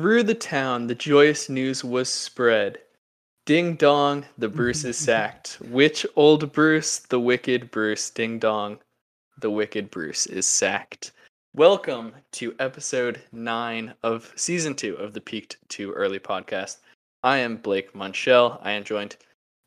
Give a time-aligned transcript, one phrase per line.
[0.00, 2.78] Through the town, the joyous news was spread.
[3.44, 5.58] Ding dong, the Bruce is sacked.
[5.60, 7.00] Which old Bruce?
[7.00, 8.08] The wicked Bruce.
[8.08, 8.78] Ding dong,
[9.42, 11.12] the wicked Bruce is sacked.
[11.54, 16.78] Welcome to episode nine of season two of the Peaked Too Early podcast.
[17.22, 18.58] I am Blake Munchell.
[18.62, 19.16] I am joined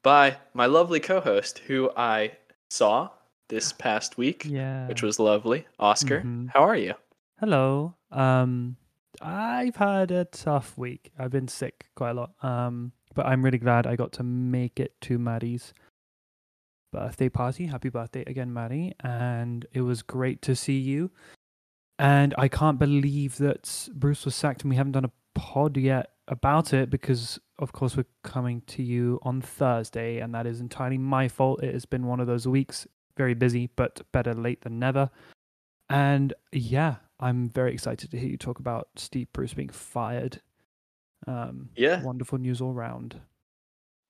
[0.02, 2.32] by my lovely co host, who I
[2.72, 3.12] saw
[3.50, 4.88] this past week, Yeah.
[4.88, 5.68] which was lovely.
[5.78, 6.50] Oscar, Mhm.
[6.52, 6.96] how are you?
[7.40, 7.94] Hello.
[8.10, 8.78] Um,
[9.24, 11.12] I've had a tough week.
[11.18, 12.32] I've been sick quite a lot.
[12.44, 15.74] Um, but I'm really glad I got to make it to Maddie's
[16.92, 17.68] birthday party.
[17.68, 18.94] Happy birthday again, Maddie.
[19.00, 21.12] And it was great to see you.
[22.00, 26.10] And I can't believe that Bruce was sacked and we haven't done a pod yet
[26.28, 30.20] about it because, of course, we're coming to you on Thursday.
[30.20, 31.64] And that is entirely my fault.
[31.64, 35.10] It has been one of those weeks, very busy, but better late than never.
[35.90, 40.42] And yeah, I'm very excited to hear you talk about Steve Bruce being fired.
[41.28, 42.02] Um, Yeah.
[42.02, 43.22] wonderful news all round.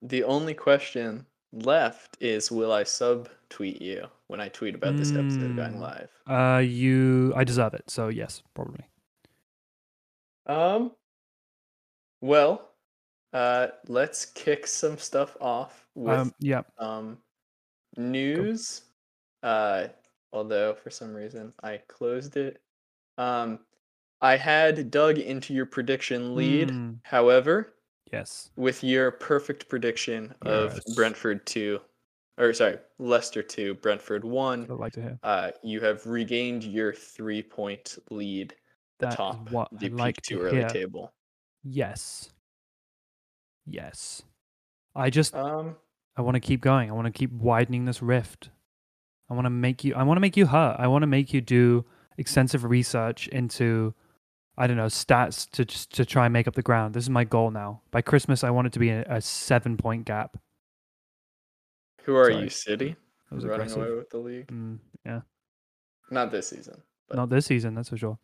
[0.03, 5.56] The only question left is will I subtweet you when I tweet about this episode
[5.56, 5.80] going Mm.
[5.80, 6.11] live?
[6.28, 8.86] Uh, you, I deserve it, so yes, probably.
[10.45, 10.95] Um
[12.22, 12.69] well,
[13.34, 17.23] uh let's kick some stuff off with Um, yeah, um
[17.97, 18.84] news.
[19.44, 19.89] Uh
[20.34, 22.61] although for some reason I closed it.
[23.17, 23.59] Um
[24.22, 26.69] I had dug into your prediction lead.
[26.69, 27.75] Mm, However,
[28.11, 31.81] yes, with your perfect prediction of Brentford 2
[32.39, 35.19] or sorry, Leicester 2, Brentford 1, I'd like to hear.
[35.23, 38.56] uh you have regained your 3-point lead
[39.00, 40.66] That is atop what the I'd peak like to early hear.
[40.66, 41.14] table.
[41.64, 42.31] Yes,
[43.66, 44.23] yes.
[44.95, 45.78] I just, Um
[46.17, 46.89] I want to keep going.
[46.89, 48.50] I want to keep widening this rift.
[49.30, 49.95] I want to make you.
[49.95, 50.78] I want to make you hurt.
[50.80, 51.86] I want to make you do
[52.17, 53.94] extensive research into,
[54.57, 56.94] I don't know, stats to just to try and make up the ground.
[56.94, 57.81] This is my goal now.
[57.91, 60.38] By Christmas, I want it to be a, a seven point gap.
[62.03, 62.44] who are Sorry.
[62.44, 62.96] you, City?
[63.29, 63.81] That was Running aggressive.
[63.84, 64.47] away with the league?
[64.47, 65.22] Mm, yeah,
[66.12, 66.81] Not this season.
[67.09, 68.18] But not this season, that's for sure.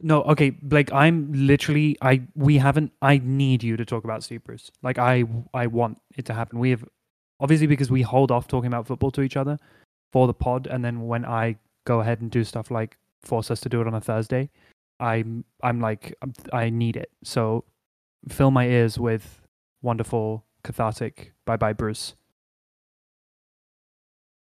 [0.00, 0.92] No, okay, Blake.
[0.92, 1.96] I'm literally.
[2.02, 2.92] I we haven't.
[3.00, 4.70] I need you to talk about Steve Bruce.
[4.82, 6.58] Like I, I want it to happen.
[6.58, 6.84] We have,
[7.38, 9.58] obviously, because we hold off talking about football to each other
[10.12, 13.60] for the pod, and then when I go ahead and do stuff like force us
[13.60, 14.50] to do it on a Thursday,
[15.00, 16.14] I'm, I'm like,
[16.52, 17.10] I'm- need it.
[17.22, 17.64] So,
[18.28, 19.40] fill my ears with
[19.82, 21.32] wonderful, cathartic.
[21.44, 22.14] Bye, bye, Bruce.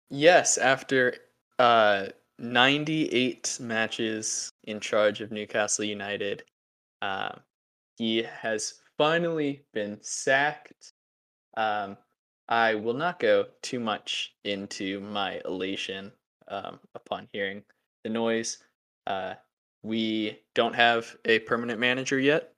[0.10, 1.16] Yes, after
[1.58, 6.44] uh 98 matches in charge of Newcastle United,
[7.02, 7.40] um,
[7.98, 10.94] he has finally been sacked.
[11.56, 11.98] Um,
[12.50, 16.12] I will not go too much into my elation
[16.48, 17.64] um, upon hearing
[18.04, 18.60] the noise.
[19.08, 19.34] Uh,
[19.84, 22.54] we don't have a permanent manager yet.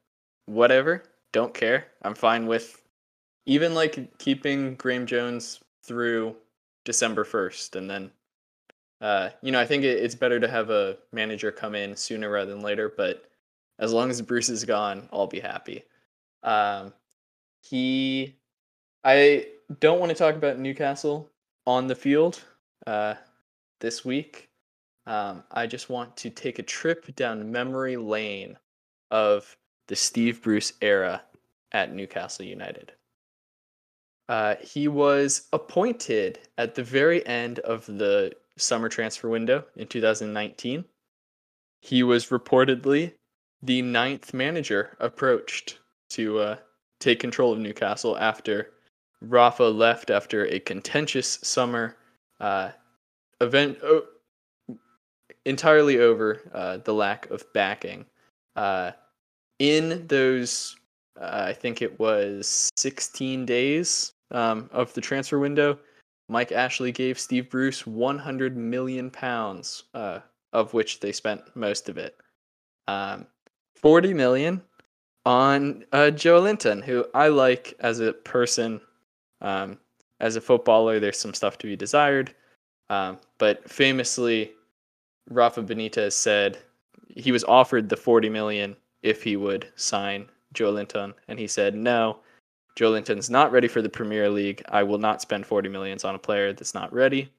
[0.46, 1.88] Whatever, don't care.
[2.02, 2.84] I'm fine with
[3.46, 6.36] even like keeping Graeme Jones through
[6.86, 8.12] December 1st and then
[9.04, 12.30] uh, you know, I think it, it's better to have a manager come in sooner
[12.30, 13.30] rather than later, but
[13.78, 15.84] as long as Bruce is gone, I'll be happy.
[16.42, 16.94] Um,
[17.62, 18.38] he,
[19.04, 19.48] I
[19.82, 21.30] don't want to talk about Newcastle
[21.68, 22.42] on the field
[22.88, 23.16] uh,
[23.82, 24.50] this week.
[25.06, 28.58] Um, I just want to take a trip down memory lane
[29.12, 31.24] of the Steve Bruce era
[31.72, 32.94] at Newcastle United.
[34.30, 40.86] Uh, he was appointed at the very end of the summer transfer window in 2019.
[41.82, 43.14] He was reportedly
[43.62, 45.80] the ninth manager approached
[46.12, 46.56] to uh,
[47.00, 48.72] take control of Newcastle after
[49.22, 51.96] Rafa left after a contentious summer
[52.40, 52.72] uh,
[53.42, 54.06] event o-
[55.46, 58.06] entirely over uh, the lack of backing.
[58.56, 58.92] Uh,
[59.60, 60.76] in those,
[61.20, 65.78] uh, I think it was 16 days um, of the transfer window,
[66.30, 70.20] Mike Ashley gave Steve Bruce 100 million pounds, uh,
[70.52, 72.18] of which they spent most of it.
[72.88, 73.28] Um,
[73.76, 74.62] 40 million
[75.26, 78.82] on uh, Joelinton, who I like as a person.
[79.42, 79.78] Um,
[80.20, 82.34] as a footballer, there's some stuff to be desired.
[82.90, 84.54] Um, but famously,
[85.30, 86.58] Rafa Benitez said
[87.08, 92.20] he was offered the 40 million if he would sign Joelinton, and he said no.
[92.78, 94.64] Joelinton's not ready for the Premier League.
[94.70, 97.32] I will not spend 40 millions on a player that's not ready.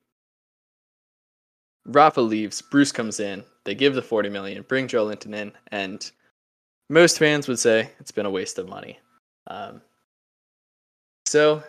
[1.86, 6.10] Rafa leaves, Bruce comes in, they give the 40 million, bring Joelinton in, and
[6.88, 8.98] most fans would say it's been a waste of money.
[9.48, 9.82] Um,
[11.26, 11.62] so,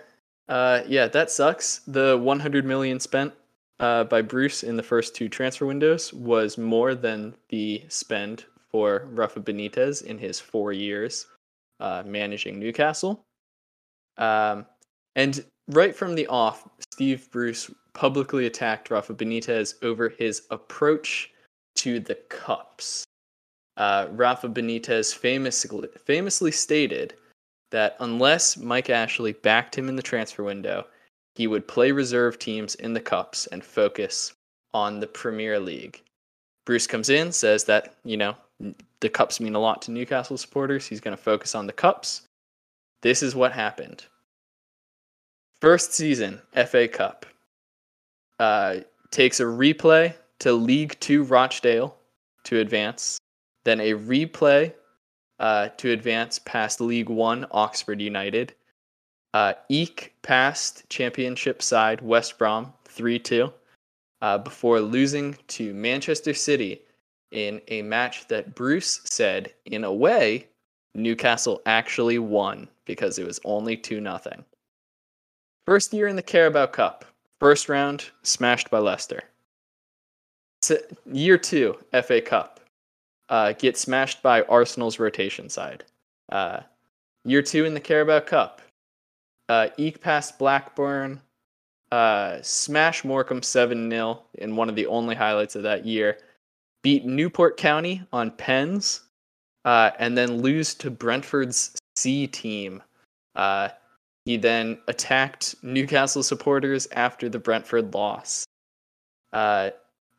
[0.47, 1.79] uh, yeah, that sucks.
[1.87, 3.33] The 100 million spent
[3.79, 9.07] uh, by Bruce in the first two transfer windows was more than the spend for
[9.11, 11.27] Rafa Benitez in his four years
[11.79, 13.23] uh, managing Newcastle.
[14.17, 14.65] Um,
[15.15, 21.31] and right from the off, Steve Bruce publicly attacked Rafa Benitez over his approach
[21.77, 23.05] to the cups.
[23.77, 27.15] Uh, Rafa Benitez famously, famously stated
[27.71, 30.85] that unless Mike Ashley backed him in the transfer window,
[31.35, 34.33] he would play reserve teams in the cups and focus
[34.73, 36.01] on the Premier League.
[36.65, 38.35] Bruce comes in, says that, you know,
[39.01, 40.87] the cups mean a lot to Newcastle supporters.
[40.87, 42.21] He's going to focus on the cups.
[43.01, 44.05] This is what happened.
[45.61, 47.25] First season, FA Cup.
[48.39, 48.77] Uh,
[49.11, 51.95] takes a replay to League Two Rochdale
[52.43, 53.19] to advance,
[53.63, 54.73] then a replay
[55.39, 58.53] uh, to advance past League One Oxford United.
[59.35, 63.51] Uh, Eek passed Championship side West Brom 3 2
[64.21, 66.81] uh, before losing to Manchester City
[67.31, 70.47] in a match that Bruce said, in a way,
[70.93, 74.21] Newcastle actually won because it was only 2 0.
[75.65, 77.03] First year in the Carabao Cup,
[77.41, 79.21] first round, smashed by Leicester.
[81.11, 82.61] Year two, FA Cup,
[83.27, 85.83] uh, get smashed by Arsenal's rotation side.
[86.31, 86.61] Uh,
[87.25, 88.61] year two in the Carabao Cup,
[89.49, 91.21] uh, eke past Blackburn,
[91.91, 96.17] uh, smash Morecambe 7 0 in one of the only highlights of that year,
[96.83, 99.01] beat Newport County on pens,
[99.65, 102.81] uh, and then lose to Brentford's C team.
[103.35, 103.69] Uh,
[104.25, 108.45] he then attacked Newcastle supporters after the Brentford loss.
[109.31, 109.69] Uh,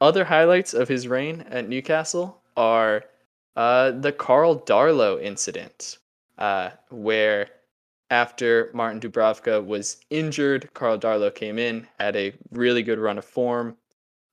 [0.01, 3.05] other highlights of his reign at Newcastle are
[3.57, 5.99] uh, the Karl Darlow incident,
[6.39, 7.49] uh, where
[8.11, 13.25] after Martin Dubravka was injured, Karl Darlow came in, had a really good run of
[13.25, 13.77] form,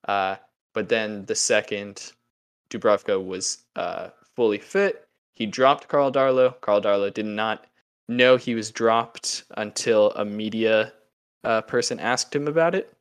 [0.06, 0.36] uh,
[0.72, 2.12] but then the second
[2.70, 6.60] Dubravka was uh, fully fit, he dropped Karl Darlow.
[6.60, 7.66] Karl Darlow did not
[8.08, 10.92] know he was dropped until a media
[11.42, 12.92] uh, person asked him about it.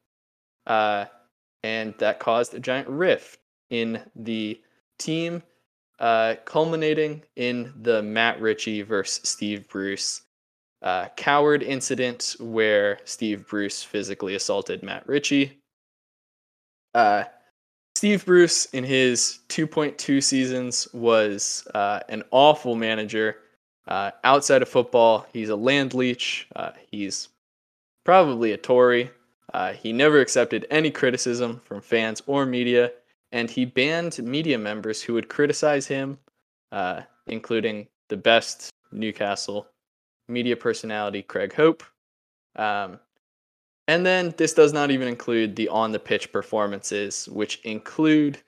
[0.66, 1.06] Uh,
[1.64, 3.40] and that caused a giant rift
[3.70, 4.60] in the
[4.98, 5.44] team,
[6.00, 10.24] uh, culminating in the Matt Ritchie versus Steve Bruce
[10.84, 15.58] uh, coward incident where Steve Bruce physically assaulted Matt Ritchie.
[16.94, 17.24] Uh,
[17.96, 23.38] Steve Bruce, in his 2.2 seasons, was uh, an awful manager.
[23.88, 26.48] Uh, outside of football, he's a land leech.
[26.56, 27.30] Uh, he's
[28.04, 29.10] probably a Tory.
[29.54, 32.92] Uh, he never accepted any criticism from fans or media,
[33.32, 36.18] and he banned media members who would criticize him,
[37.28, 39.68] including the best Newcastle
[40.34, 41.84] media personality Craig Hope.
[42.56, 43.00] Um,
[43.88, 48.40] and then this does not even include the on the pitch performances, which include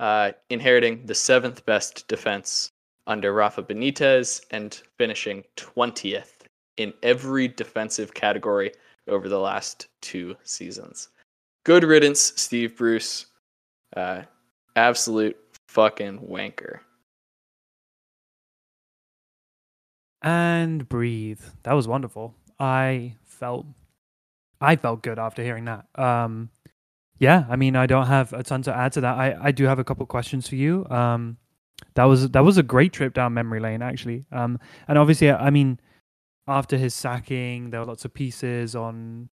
[0.00, 2.70] uh, inheriting the seventh best defense
[3.06, 6.44] under Rafa Benitez and finishing 20th
[6.76, 8.72] in every defensive category
[9.08, 11.08] over the last two seasons.
[11.64, 13.26] Good riddance, Steve Bruce.
[13.96, 14.22] Uh,
[14.74, 15.36] absolute
[15.68, 16.80] fucking wanker.
[20.22, 21.40] And breathe.
[21.62, 22.34] That was wonderful.
[22.58, 23.66] I felt
[24.60, 25.86] I felt good after hearing that.
[25.94, 26.50] Um
[27.18, 29.16] yeah, I mean I don't have a ton to add to that.
[29.16, 30.86] I, I do have a couple questions for you.
[30.88, 31.36] Um
[31.94, 34.24] that was that was a great trip down memory lane actually.
[34.32, 34.58] Um
[34.88, 35.78] and obviously I mean
[36.48, 39.28] after his sacking, there were lots of pieces on,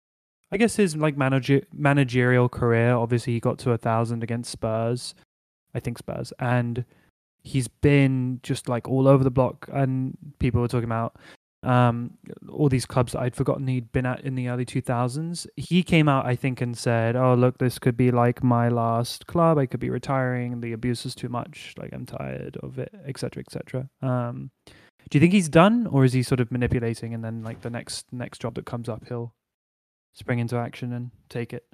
[0.50, 2.94] I guess his like manager managerial career.
[2.94, 5.14] Obviously, he got to a thousand against Spurs,
[5.74, 6.84] I think Spurs, and
[7.42, 9.68] he's been just like all over the block.
[9.72, 11.16] And people were talking about
[11.62, 12.18] um,
[12.48, 15.46] all these clubs that I'd forgotten he'd been at in the early 2000s.
[15.56, 19.26] He came out, I think, and said, "Oh, look, this could be like my last
[19.26, 19.58] club.
[19.58, 20.60] I could be retiring.
[20.60, 21.74] The abuse is too much.
[21.78, 24.50] Like I'm tired of it, etc., etc." Um,
[25.10, 27.70] do you think he's done, or is he sort of manipulating, and then like the
[27.70, 29.32] next next job that comes up, he'll
[30.14, 31.64] spring into action and take it?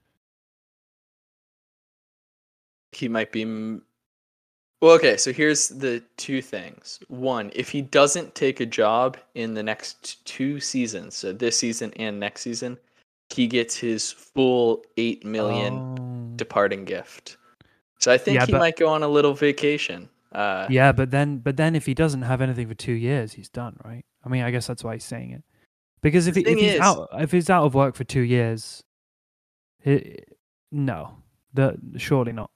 [2.92, 3.80] He might be.
[4.80, 5.16] Well, okay.
[5.16, 7.00] So here's the two things.
[7.08, 11.92] One, if he doesn't take a job in the next two seasons, so this season
[11.96, 12.78] and next season,
[13.30, 16.32] he gets his full eight million Oh.
[16.36, 17.36] departing gift.
[17.98, 20.08] So I think Yeah, he but- might go on a little vacation.
[20.30, 23.48] Uh, Yeah, but then but then if he doesn't have anything for two years, he's
[23.48, 24.04] done, right?
[24.24, 25.42] I mean, I guess that's why he's saying it.
[26.02, 28.84] Because if he, if he's is- out if he's out of work for two years,
[29.82, 30.16] he,
[30.70, 31.16] no,
[31.54, 32.50] the surely not.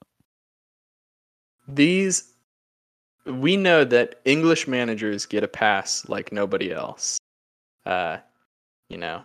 [1.67, 2.33] These
[3.25, 7.17] we know that English managers get a pass like nobody else.
[7.85, 8.17] Uh,
[8.89, 9.23] you know,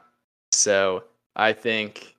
[0.52, 1.04] so
[1.34, 2.16] I think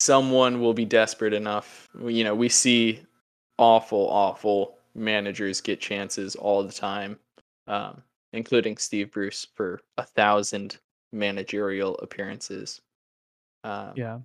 [0.00, 1.88] someone will be desperate enough.
[2.04, 3.02] You know, we see
[3.58, 7.18] awful, awful managers get chances all the time,
[7.66, 8.02] um,
[8.32, 10.78] including Steve Bruce for a thousand
[11.12, 12.80] managerial appearances.
[13.64, 14.18] Um, Yeah.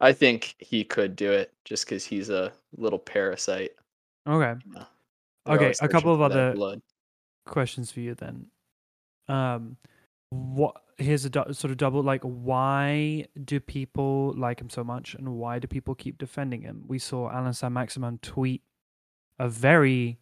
[0.00, 3.72] I think he could do it just because he's a little parasite.
[4.26, 4.60] Okay.
[4.66, 4.86] you know.
[5.46, 6.82] Okay, a couple of other- blood.
[7.46, 8.46] questions for you then.
[9.28, 9.76] Um,
[10.30, 15.14] what here's a du- sort of double like why do people like him so much
[15.14, 16.84] and why do people keep defending him?
[16.86, 18.62] We saw Allan Saint-Maximin tweet
[19.38, 20.18] a very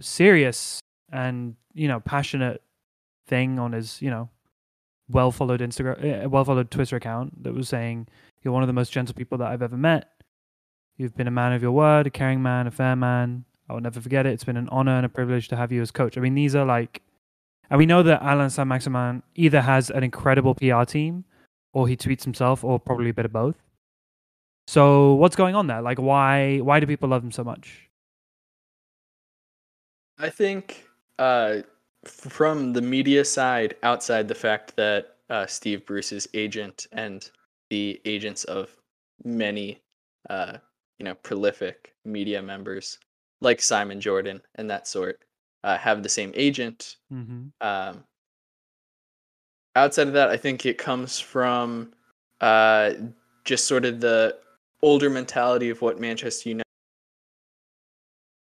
[0.00, 2.62] serious and you know passionate
[3.26, 4.28] thing on his you know
[5.08, 8.08] well followed Instagram, well followed Twitter account that was saying
[8.42, 10.10] you're one of the most gentle people that I've ever met.
[10.96, 13.44] You've been a man of your word, a caring man, a fair man.
[13.68, 14.32] I will never forget it.
[14.32, 16.16] It's been an honor and a privilege to have you as coach.
[16.16, 17.02] I mean, these are like,
[17.68, 21.24] and we know that Allan Saint-Maximin either has an incredible PR team
[21.72, 23.56] or he tweets himself or probably a bit of both.
[24.68, 25.82] So what's going on there?
[25.82, 27.88] Like, why why do people love him so much?
[30.18, 31.58] I think uh,
[32.08, 37.28] from the media side, outside the fact that uh, Steve Bruce's agent and
[37.70, 38.70] the agents of
[39.24, 39.82] many,
[40.30, 40.58] uh,
[40.98, 42.98] you know, prolific media members
[43.40, 45.20] like Simon Jordan and that sort
[45.64, 46.96] uh, have the same agent.
[47.12, 47.48] Mm-hmm.
[47.60, 48.04] Um,
[49.74, 51.92] outside of that, I think it comes from
[52.40, 52.92] uh,
[53.44, 54.38] just sort of the
[54.82, 56.54] older mentality of what Manchester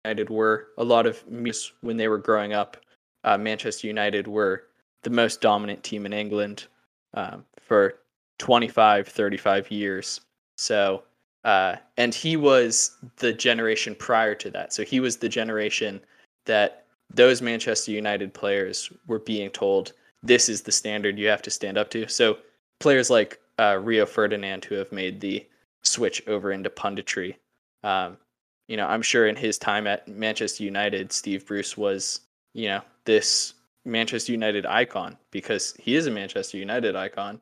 [0.05, 0.69] United were.
[0.79, 2.77] A lot of memes when they were growing up,
[3.25, 4.65] uh, Manchester United were
[5.03, 6.67] the most dominant team in England
[7.15, 7.95] um, for
[8.39, 10.21] 25, 35 years.
[10.57, 11.05] So,
[11.45, 14.73] uh, and he was the generation prior to that.
[14.73, 16.01] So he was the generation
[16.47, 21.51] that those Manchester United players were being told this is the standard you have to
[21.51, 22.09] stand up to.
[22.09, 22.39] So
[22.81, 25.47] players like uh, Rio Ferdinand, who have made the
[25.83, 27.37] switch over into punditry,
[27.83, 28.19] um,
[28.67, 32.21] you know, I'm sure in his time at Manchester United, Steve Bruce was,
[32.59, 37.41] you know, this Manchester United icon because he is a Manchester United icon.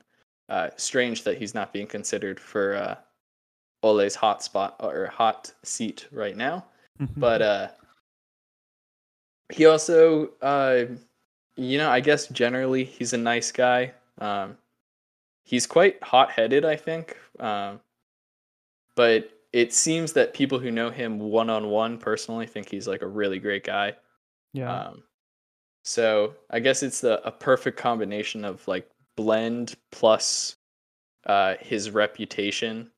[0.51, 2.95] Uh, strange that he's not being considered for uh,
[3.83, 6.67] Ole's hot spot or hot seat right now.
[7.17, 7.69] But uh,
[9.53, 10.85] he also, uh,
[11.57, 13.93] you know, I guess generally he's a nice guy.
[14.19, 14.59] Um,
[15.45, 17.17] he's quite hot headed, I think.
[17.41, 17.81] Um,
[18.95, 23.01] but it seems that people who know him one on one personally think he's like
[23.01, 23.95] a really great guy.
[24.57, 25.03] Yeah, Um,
[25.85, 30.57] so I guess it's the, a perfect combination of like blend plus
[31.27, 32.91] uh, his reputation,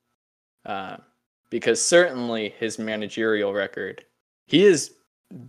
[0.65, 0.99] uh,
[1.51, 4.05] because certainly his managerial record,
[4.47, 4.95] he is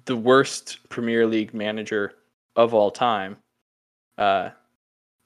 [0.06, 2.14] the worst Premier League manager
[2.56, 3.38] of all time,
[4.18, 4.50] uh,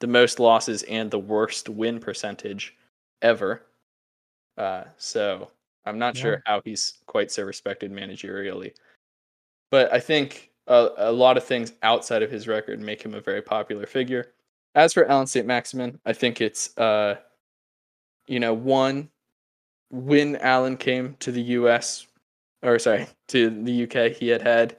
[0.00, 2.76] the most losses and the worst win percentage
[3.22, 3.62] ever.
[4.56, 5.50] Uh, so
[5.86, 6.22] I'm not Yeah.
[6.22, 8.74] sure how he's quite so respected managerially,
[9.70, 13.20] but I think a, a lot of things outside of his record make him a
[13.20, 14.32] very popular figure.
[14.74, 15.46] As for Allan St.
[15.46, 17.16] Maximin, I think it's, uh,
[18.26, 19.10] you know, one,
[19.90, 22.06] when Allan came to the US,
[22.62, 24.76] or sorry, to the UK, he had had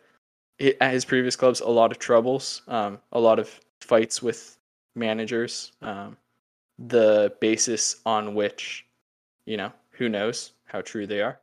[0.81, 4.57] at his previous clubs a lot of troubles, um, a lot of fights with
[4.95, 5.71] managers.
[5.81, 6.17] Um,
[6.77, 8.85] the basis on which,
[9.45, 11.39] you know, who knows how true they are.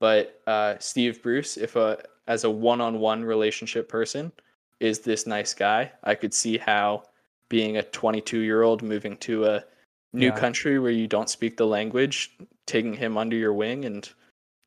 [0.00, 4.32] But uh, Steve Bruce, if a as a one-on-one relationship person,
[4.80, 5.92] is this nice guy.
[6.04, 7.04] I could see how
[7.48, 9.64] being a 22-year-old moving to a
[10.12, 10.38] new Yeah.
[10.38, 12.36] country where you don't speak the language,
[12.66, 14.08] taking him under your wing and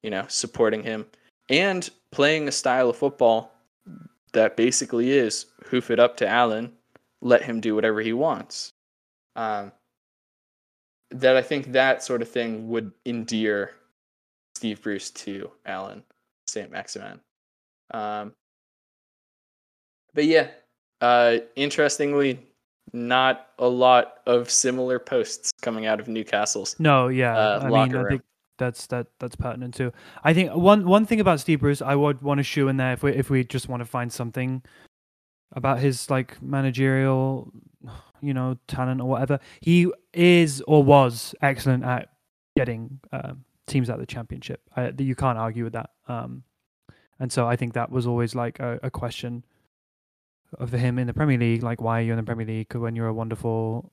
[0.03, 1.05] you know supporting him
[1.49, 3.51] and playing a style of football
[4.33, 6.73] that basically is hoof it up to Allan,
[7.21, 8.71] let him do whatever he wants.
[9.35, 9.71] Um,
[11.11, 13.71] that I think that sort of thing would endear
[14.55, 16.03] Steve Bruce to Allan
[16.47, 16.71] St.
[16.71, 17.19] Maximin.
[17.91, 18.33] Um,
[20.13, 20.47] but yeah,
[21.01, 22.39] uh, interestingly,
[22.93, 26.75] not a lot of similar posts coming out of Newcastle's.
[26.79, 27.37] no, yeah.
[27.37, 28.21] uh, I mean, locker I think
[28.57, 29.91] that's that that's pertinent too.
[30.23, 32.93] I think one one thing about Steve Bruce, I would want to shoe in there
[32.93, 34.63] if we if we just want to find something
[35.51, 37.51] about his like managerial,
[38.21, 39.39] you know, talent or whatever.
[39.59, 42.09] He is or was excellent at
[42.55, 44.61] getting um, teams out of the championship.
[44.75, 45.89] I, you can't argue with that.
[46.07, 46.43] Um,
[47.19, 49.43] and so I think that was always like a, a question
[50.59, 52.95] of him in the Premier League, like why are you in the Premier League when
[52.95, 53.91] you're a wonderful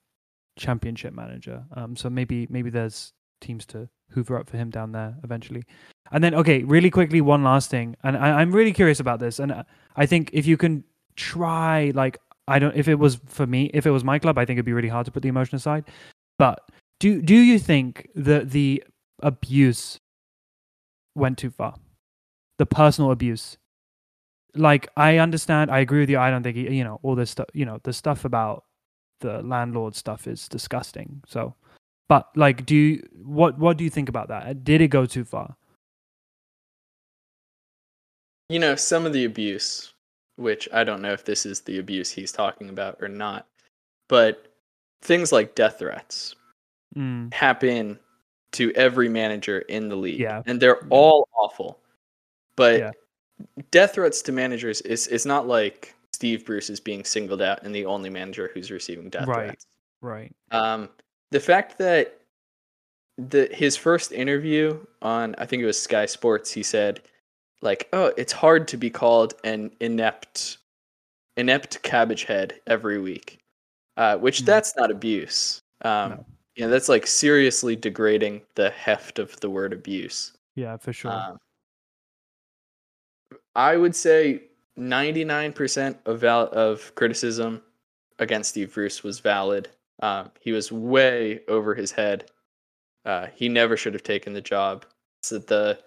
[0.57, 1.65] championship manager?
[1.75, 5.65] Um, so maybe maybe there's teams to hoover up for him down there eventually.
[6.13, 9.39] And then okay, really quickly, one last thing, and I, I'm really curious about this,
[9.39, 9.65] and I-
[9.97, 10.85] I think if you can
[11.17, 14.45] try, like I don't, if it was for me, if it was my club, I
[14.45, 15.85] think it'd be really hard to put the emotion aside.
[16.39, 16.61] But
[17.01, 18.83] do do you think that the
[19.23, 19.99] abuse
[21.15, 21.77] went too far?
[22.63, 23.59] The personal abuse.
[24.55, 26.19] Like I understand, I agree with you.
[26.21, 27.49] I don't think he, you know all this stuff.
[27.55, 28.67] You know the stuff about
[29.19, 31.23] the landlord stuff is disgusting.
[31.27, 31.57] So,
[32.09, 34.63] but like, do you what what do you think about that?
[34.63, 35.57] Did it go too far?
[38.49, 39.95] You know, some of the abuse,
[40.37, 43.49] which I don't know if this is the abuse he's talking about or not,
[44.09, 44.47] but
[45.01, 46.37] things like death threats
[46.97, 47.99] Mm, happen
[48.53, 50.21] to every manager in the league.
[50.21, 50.43] Yeah.
[50.45, 51.82] And they're all awful.
[52.57, 52.91] But Yeah.
[53.71, 57.75] death threats to managers is it's not like Steve Bruce is being singled out and
[57.75, 59.47] the only manager who's receiving death Right.
[59.49, 59.67] threats.
[60.01, 60.35] right.
[60.51, 60.89] Um,
[61.31, 62.19] the fact that
[63.19, 67.03] the his first interview on I think it was Sky Sports, he said,
[67.61, 70.59] like, oh, it's hard to be called an inept
[71.37, 73.39] inept cabbage head every week.
[73.97, 74.47] Uh, which Mhm.
[74.47, 75.61] that's not abuse.
[75.83, 76.27] Um No.
[76.57, 80.33] you know, that's like seriously degrading the heft of the word abuse.
[80.55, 81.11] Yeah, for sure.
[81.13, 81.39] Um,
[83.55, 84.43] I would say
[84.79, 87.63] 99% of val- of criticism
[88.19, 89.69] against Steve Bruce was valid.
[90.03, 92.31] Um, he was way over his head.
[93.05, 94.87] Uh, he never should have taken the job.
[95.23, 95.79] So the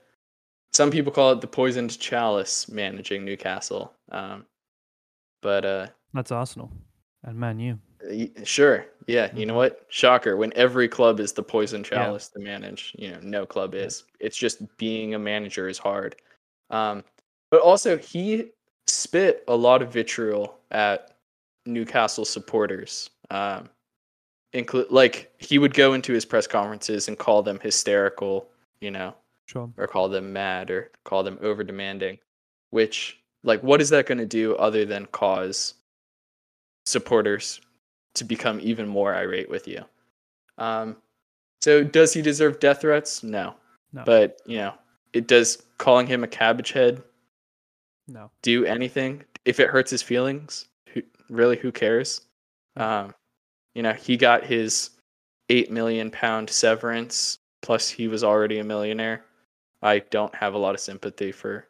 [0.74, 3.94] some people call it the poisoned chalice managing Newcastle.
[4.12, 4.46] Um,
[5.42, 6.70] but uh, That's Arsenal
[7.24, 7.80] and Man U.
[8.44, 9.34] sure, yeah.
[9.34, 9.58] You know Mhm.
[9.58, 9.86] what?
[9.90, 10.36] Shocker.
[10.38, 11.90] When every club is the poison Yeah.
[11.90, 13.82] chalice to manage, you know, no club Yeah.
[13.84, 14.04] is.
[14.20, 16.18] It's just being a manager is hard.
[16.70, 17.04] Um,
[17.52, 18.52] but also he
[18.88, 21.16] spit a lot of vitriol at
[21.66, 23.10] Newcastle supporters.
[23.32, 23.70] Um,
[24.54, 28.48] include like he would go into his press conferences and call them hysterical,
[28.80, 29.16] you know,
[29.48, 29.70] Sure.
[29.78, 32.18] or call them mad or call them over demanding.
[32.70, 35.74] Which like what is that going to do other than cause
[36.86, 37.62] supporters
[38.16, 39.84] to become even more irate with you?
[40.58, 40.98] Um,
[41.62, 43.24] so does he deserve death threats?
[43.24, 43.56] No.
[43.92, 44.04] No.
[44.06, 44.74] But you know,
[45.14, 47.02] it does calling him a cabbage head
[48.08, 48.30] No.
[48.42, 50.68] do anything if it hurts his feelings.
[50.94, 52.22] Who, really, who cares?
[52.76, 53.14] Um,
[53.74, 54.92] you know, he got his
[55.50, 57.40] eight million pound severance.
[57.62, 59.26] Plus, he was already a millionaire.
[59.82, 61.68] I don't have a lot of sympathy for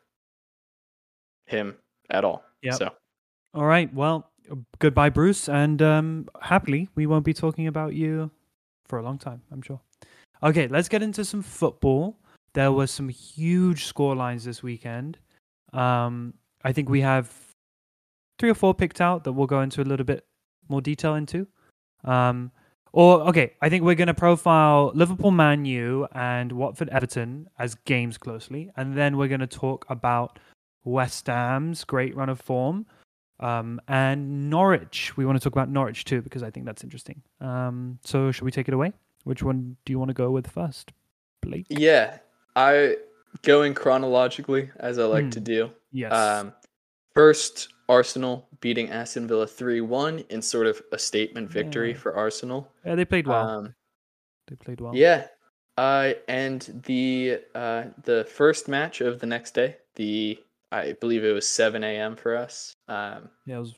[1.46, 1.76] him
[2.10, 2.44] at all.
[2.62, 2.74] Yeah.
[2.74, 2.92] So
[3.54, 3.94] All right.
[3.94, 4.30] Well,
[4.80, 8.32] goodbye, Bruce, and um, happily we won't be talking about you
[8.88, 9.42] for a long time.
[9.52, 9.80] I'm sure.
[10.44, 12.18] Okay, let's get into some football.
[12.54, 15.18] There were some huge score lines this weekend.
[15.74, 17.32] Um, I think we have
[18.40, 20.26] three or four picked out that we'll go into a little bit
[20.68, 21.48] more detail into.
[22.04, 22.52] Um,
[22.92, 27.76] or okay, I think we're going to profile Liverpool, Man U, and Watford, Everton as
[27.76, 30.40] games closely, and then we're going to talk about
[30.86, 32.86] West Ham's great run of form,
[33.42, 35.18] um, and Norwich.
[35.18, 37.22] We want to talk about Norwich too because I think that's interesting.
[37.42, 38.94] Um, so should we take it away?
[39.26, 40.94] Which one do you want to go with first,
[41.42, 41.66] Blake?
[41.70, 42.20] yeah,
[42.56, 42.96] I
[43.42, 45.44] going chronologically as I like to Hmm.
[45.44, 45.72] do.
[45.92, 46.12] Yes.
[46.14, 46.54] Um,
[47.14, 51.98] first, Arsenal beating Aston Villa three one in sort of a statement victory Yeah.
[51.98, 52.72] for Arsenal.
[52.86, 53.48] yeah, they played well.
[53.48, 53.76] Um,
[54.48, 54.96] they played well.
[54.96, 55.28] Yeah.
[55.78, 60.40] Uh, and the uh, the first match of the next day, the
[60.72, 62.16] I believe it was 7 a.m.
[62.16, 62.74] for us.
[62.88, 63.74] Um, Yeah, it was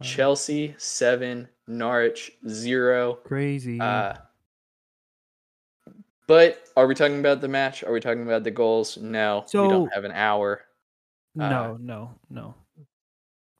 [0.00, 3.14] uh, Chelsea seven, Norwich zero.
[3.14, 3.80] crazy.
[3.80, 4.14] Uh,
[6.26, 7.82] but are we talking about the match?
[7.84, 8.96] Are we talking about the goals?
[8.96, 10.62] No, we don't have an hour.
[11.38, 12.54] uh, no, no, no.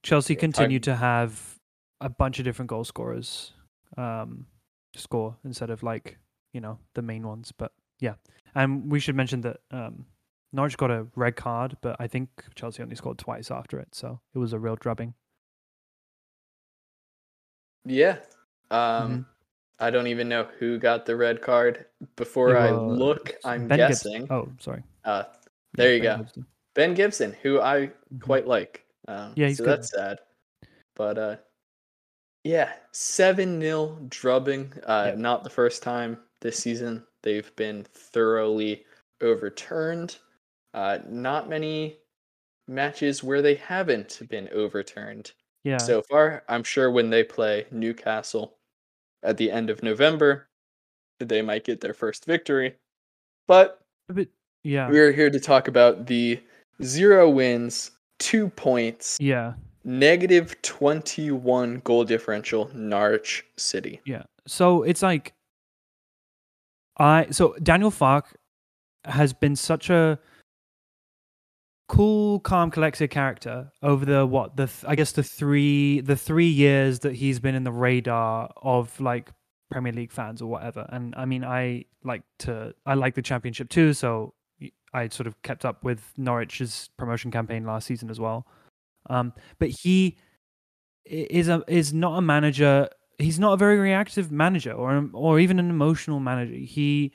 [0.02, 1.58] Chelsea talking- to have
[2.00, 3.52] a bunch of different goal scorers
[3.96, 4.46] um,
[4.94, 6.18] score instead of like
[6.52, 7.52] you know the main ones.
[7.56, 8.14] But yeah,
[8.54, 10.06] and we should mention that um,
[10.52, 14.20] Norwich got a red card, but I think Chelsea only scored twice after it, so
[14.34, 15.14] it was a real drubbing.
[17.84, 18.18] Yeah.
[18.70, 18.78] Um,
[19.10, 19.26] Mhm.
[19.78, 21.86] I don't even know who got the red card.
[22.16, 24.26] Before I look, I'm Ben guessing.
[24.32, 24.82] Oh, sorry.
[25.04, 25.24] Uh,
[25.74, 26.24] there you Ben go.
[26.24, 26.46] Gibson.
[26.74, 28.20] Ben Gibson, who I Mhm.
[28.20, 28.86] quite like.
[29.08, 29.72] Um, Yeah, so good.
[29.78, 30.18] that's sad.
[30.94, 31.36] But uh,
[32.44, 34.72] yeah, seven 0 drubbing.
[34.84, 35.14] Uh, Yeah.
[35.20, 38.86] not the first time this season they've been thoroughly
[39.20, 40.18] overturned.
[40.74, 41.98] Uh, not many
[42.68, 45.32] matches where they haven't been overturned
[45.64, 45.78] Yeah.
[45.78, 46.44] so far.
[46.48, 48.58] I'm sure when they play Newcastle
[49.22, 50.48] at the end of November,
[51.18, 52.74] they might get their first victory.
[53.46, 54.28] But uh, but
[54.64, 54.88] yeah.
[54.88, 56.40] we're here to talk about the
[56.82, 59.54] zero wins, two points, Yeah.
[59.84, 64.00] negative 21 goal differential Norwich City.
[64.04, 64.24] Yeah.
[64.46, 65.32] So it's like
[66.98, 68.34] I so Daniel Farke
[69.04, 70.18] has been such a
[71.88, 76.48] cool, calm, collected character over the what the th- I guess the three the three
[76.48, 79.30] years that he's been in the radar of like
[79.70, 80.86] Premier League fans or whatever.
[80.90, 84.34] And I mean, I like to I like the championship too, so
[84.92, 88.46] I sort of kept up with Norwich's promotion campaign last season as well.
[89.10, 90.16] Um, but he
[91.04, 92.88] is a is not a manager.
[93.18, 96.54] He's not a very reactive manager, or or even an emotional manager.
[96.54, 97.12] He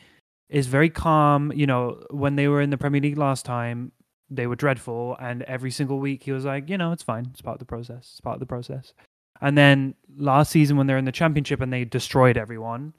[0.50, 1.52] is very calm.
[1.54, 3.92] You know, when they were in the Premier League last time,
[4.30, 7.28] they were dreadful, and every single week he was like, you know, it's fine.
[7.32, 8.10] It's part of the process.
[8.12, 8.94] It's part of the process.
[9.41, 12.93] And then last season, when they're in the championship and they destroyed everyone,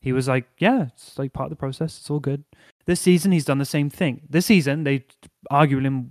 [0.00, 1.98] he was like, yeah, it's like part of the process.
[1.98, 2.44] It's all good.
[2.86, 4.22] This season, he's done the same thing.
[4.28, 5.04] This season, they
[5.50, 6.08] arguably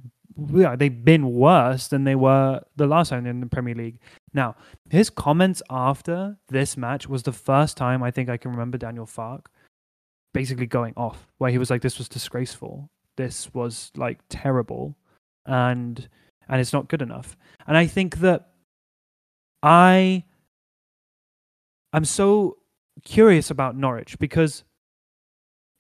[0.54, 4.00] yeah, they've been worse than they were the last time in the Premier League.
[4.34, 4.56] Now,
[4.90, 9.06] his comments after this match was the first time I think I can remember Daniel
[9.06, 9.46] Farke
[10.34, 12.90] basically going off, where he was like, "This was disgraceful.
[13.18, 14.96] This was like terrible,
[15.46, 16.08] and
[16.48, 17.36] and it's not good enough."
[17.68, 18.49] And I think that
[19.64, 20.24] I
[21.92, 22.58] I'm so
[23.04, 24.64] curious about Norwich because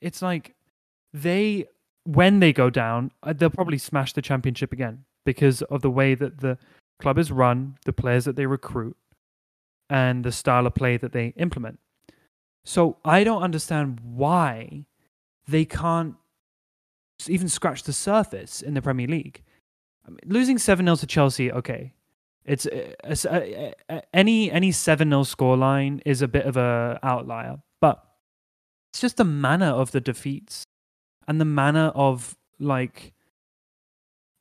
[0.02, 0.56] it's like
[1.14, 1.66] they
[2.06, 6.16] when they go down, uh, they'll probably smash the championship again because of the way
[6.16, 6.58] that the
[7.00, 8.98] club is run, the players that they recruit,
[9.90, 11.80] and the style of play that they implement.
[12.66, 14.86] So I don't understand why
[15.48, 16.16] they can't
[17.28, 19.44] even scratch the surface in the Premier League.
[20.06, 21.94] I mean, losing 7 0 to Chelsea, okay.
[22.46, 27.60] It's, uh, uh, uh any any 7 0 scoreline is a bit of a outlier,
[27.80, 28.04] but
[28.92, 30.66] it's just the manner of the defeats
[31.28, 33.14] and the manner of like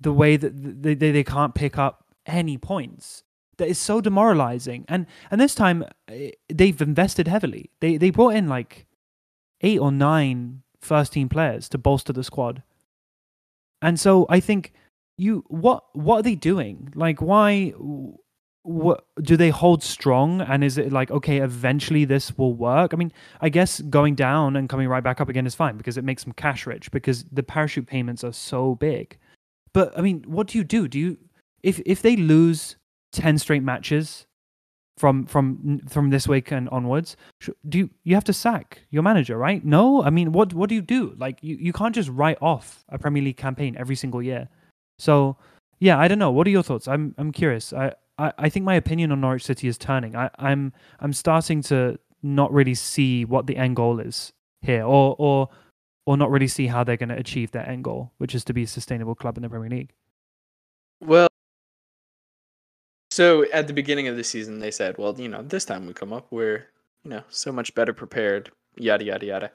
[0.01, 3.25] the way that they, they, they can't pick up any points
[3.59, 4.85] that is so demoralizing.
[4.89, 7.71] And and this time eh, they've invested heavily.
[7.81, 8.87] They they brought in like
[9.61, 12.63] eight or nine first team players to bolster the squad.
[13.81, 14.73] And so i think
[15.19, 16.93] you what what are they doing?
[16.95, 17.75] Like why
[18.63, 20.41] what do they hold strong?
[20.41, 22.95] And is it like okay eventually this will work?
[22.95, 25.99] I mean i guess going down and coming right back up again is fine because
[25.99, 29.19] it makes them cash rich because the parachute payments are so big.
[29.73, 30.89] But i mean what do you do?
[30.89, 31.19] Do you
[31.63, 32.77] if if they lose
[33.13, 34.27] 10 straight matches
[34.97, 37.17] from from from this week and onwards
[37.69, 39.65] do you you have to sack your manager right?
[39.65, 40.03] No?
[40.05, 41.15] I mean what what do you do?
[41.19, 44.49] Like you, you can't just write off a premier league campaign every single year
[44.99, 45.37] so
[45.79, 48.65] yeah i don't know what are your thoughts i'm i'm curious i I, I think
[48.65, 50.17] my opinion on Norwich City is turning.
[50.17, 55.15] I, I'm I'm starting to not really see what the end goal is here, or
[55.19, 55.49] or
[56.07, 58.53] or not really see how they're going to achieve their end goal, which is to
[58.53, 59.93] be a sustainable club in the Premier League.
[61.01, 61.29] Well,
[63.11, 65.93] so at the beginning of the season, they said, "Well, you know, this time we
[65.93, 66.67] come up, we're
[67.05, 69.51] you know so much better prepared." Yada yada yada.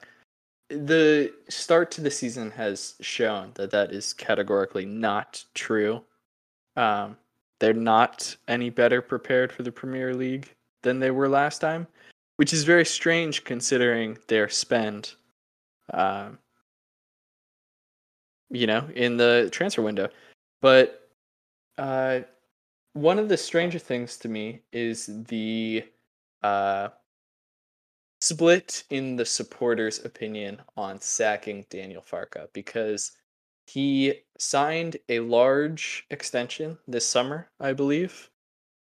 [0.70, 6.02] The start to the season has shown that that is categorically not true.
[6.76, 7.16] Um,
[7.60, 11.86] they're not any better prepared for the Premier League than they were last time,
[12.36, 15.14] which is very strange considering their spend,
[15.92, 16.38] um,
[18.50, 20.08] you know, in the transfer window.
[20.60, 21.10] But
[21.78, 22.20] uh,
[22.94, 25.84] one of the stranger things to me is the
[26.42, 26.88] uh,
[28.24, 33.12] split in the supporters' opinion on sacking Daniel Farke because
[33.66, 38.30] he signed a large extension this summer, I believe,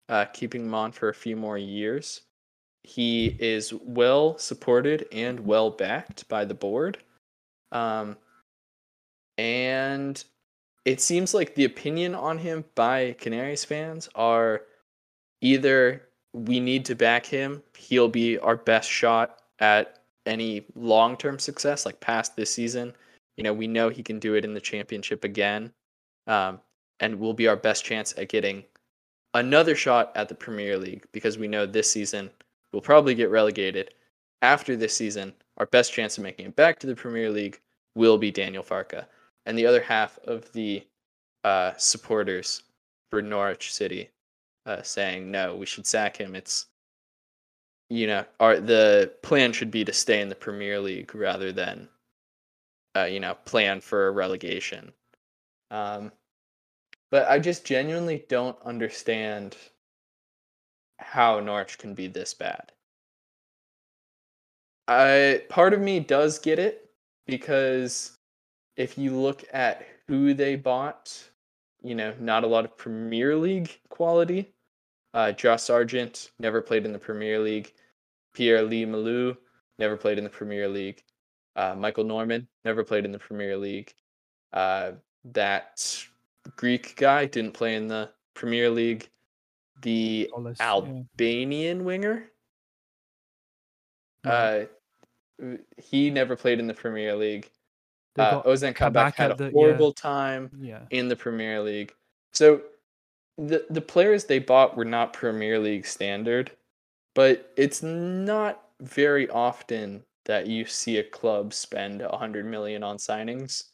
[0.08, 2.22] uh, keeping him on for a few more years.
[2.82, 6.98] He is well supported and well backed by the board.
[7.70, 8.16] Um,
[9.36, 10.22] and
[10.84, 14.62] it seems like the opinion on him by Canaries fans are
[15.40, 21.38] either we need to back him, he'll be our best shot at any long term
[21.38, 22.94] success, like past this season
[23.38, 25.72] you know, we know he can do it in the championship again,
[26.26, 26.60] um,
[26.98, 28.64] and will be our best chance at getting
[29.32, 32.30] another shot at the Premier League because we know this season
[32.72, 33.94] we'll probably get relegated.
[34.42, 37.60] After this season, our best chance of making it back to the Premier League
[37.94, 39.04] will be Daniel Farke.
[39.46, 40.84] And the other half of the
[41.44, 42.64] uh, supporters
[43.10, 44.10] for Norwich City
[44.68, 46.36] uh, saying, no, we should sack him.
[46.36, 46.66] It's,
[47.90, 51.88] you know, our, the plan should be to stay in the Premier League rather than
[52.98, 54.92] uh, you know, plan for relegation.
[55.70, 56.12] Um,
[57.10, 59.56] but I just genuinely don't understand
[60.98, 62.72] how Norwich can be this bad.
[64.88, 66.90] I part of me does get it
[67.26, 68.16] because
[68.76, 71.30] if you look at who they bought,
[71.82, 74.54] you know, not a lot of Premier League quality.
[75.18, 77.72] Uh, Josh Sargent never played in the Premier League.
[78.34, 79.36] Pierre Lees-Melou
[79.80, 81.02] never played in the Premier League.
[81.56, 83.92] Uh, Michael Norman never played in the Premier League.
[84.52, 84.92] Uh,
[85.32, 86.04] that
[86.54, 89.10] Greek guy didn't play in the Premier League.
[89.82, 91.84] The Albanian yeah.
[91.84, 92.30] winger,
[94.24, 94.60] uh,
[95.78, 97.50] he never played in the Premier League.
[98.16, 99.50] Uh, Ozan Kabak Kabak had a the- yeah.
[99.50, 100.82] horrible time yeah.
[100.90, 101.92] in the Premier League.
[102.30, 102.62] So
[103.38, 106.50] the the players they bought were not Premier League standard,
[107.14, 113.64] but it's not very often that you see a club spend 100 million on signings.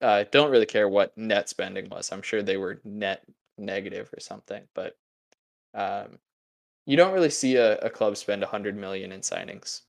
[0.00, 2.12] Uh, don't really care what net spending was.
[2.12, 3.24] I'm sure they were net
[3.58, 4.96] negative or something, but
[5.74, 6.18] um,
[6.86, 9.82] you don't really see a, a club spend 100 million in signings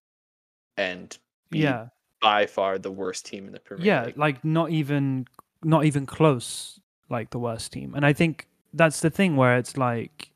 [0.77, 1.15] and
[1.51, 1.87] be Yeah.
[2.21, 3.87] by far the worst team in the Premier League.
[3.87, 4.17] yeah League.
[4.17, 5.27] like not even
[5.63, 6.79] not even close
[7.09, 10.31] like the worst team and i think that's the thing where it's like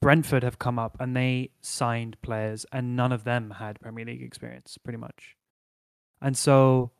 [0.00, 4.22] brentford have come up and they signed players and none of them had premier league
[4.22, 5.36] experience pretty much.
[6.20, 6.92] And so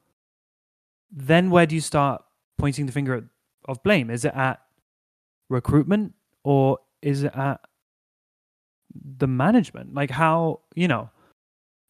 [1.11, 2.23] then where do you start
[2.59, 3.25] pointing the finger at,
[3.67, 4.11] of blame?
[4.11, 4.61] Is it at
[5.49, 7.61] recruitment or is it at
[8.95, 9.95] the management?
[9.95, 11.11] Like how you know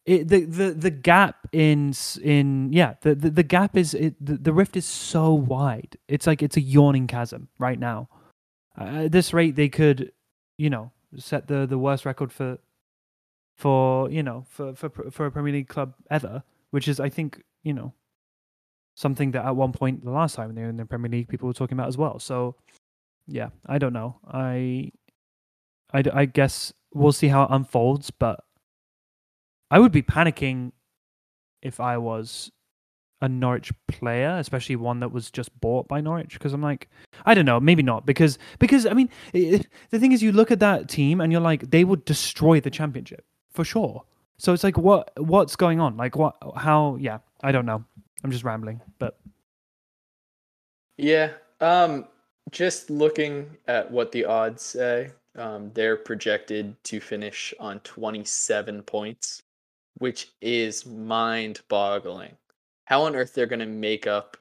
[0.09, 1.93] it, the, the the gap in
[2.23, 5.97] in yeah the the, the gap is it, the, the rift is so wide.
[6.07, 8.09] It's like it's a yawning chasm right now.
[8.75, 10.11] Uh, at this rate they could
[10.57, 12.57] you know set the the worst record for
[13.55, 17.43] for you know for for for a premier league club ever which is i think
[17.63, 17.93] you know
[18.95, 21.47] something that at one point the last time they were in the premier league people
[21.47, 22.17] were talking about as well.
[22.19, 22.55] So
[23.27, 24.17] yeah i don't know.
[24.27, 24.91] I
[25.93, 28.43] I, I guess we'll see how it unfolds but
[29.71, 30.71] I would be panicking
[31.61, 32.51] if I was
[33.21, 36.89] a Norwich player, especially one that was just bought by Norwich, because I'm like,
[37.25, 40.51] I don't know, maybe not, because because I mean, i the thing is, you look
[40.51, 44.03] at that team and you're like, they would destroy the championship for sure.
[44.37, 45.97] So it's like, what what's going on?
[45.97, 46.37] Like, what?
[46.55, 46.95] How?
[46.99, 47.83] Yeah, I don't know.
[48.23, 49.19] I'm just rambling, but
[50.97, 51.31] Yeah.
[51.59, 52.05] Um
[52.51, 59.43] just looking at what the odds say, um, they're projected to finish on 27 points,
[59.99, 62.35] which is mind boggling.
[62.85, 64.37] How on earth they're gonna make up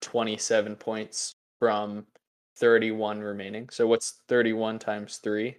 [0.00, 2.06] 27 points from
[2.56, 3.68] 31 remaining?
[3.70, 5.56] So what's 31 times 3?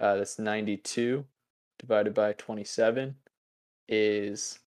[0.00, 1.24] Uh, that's 92
[1.78, 3.14] divided by 27
[3.88, 4.58] is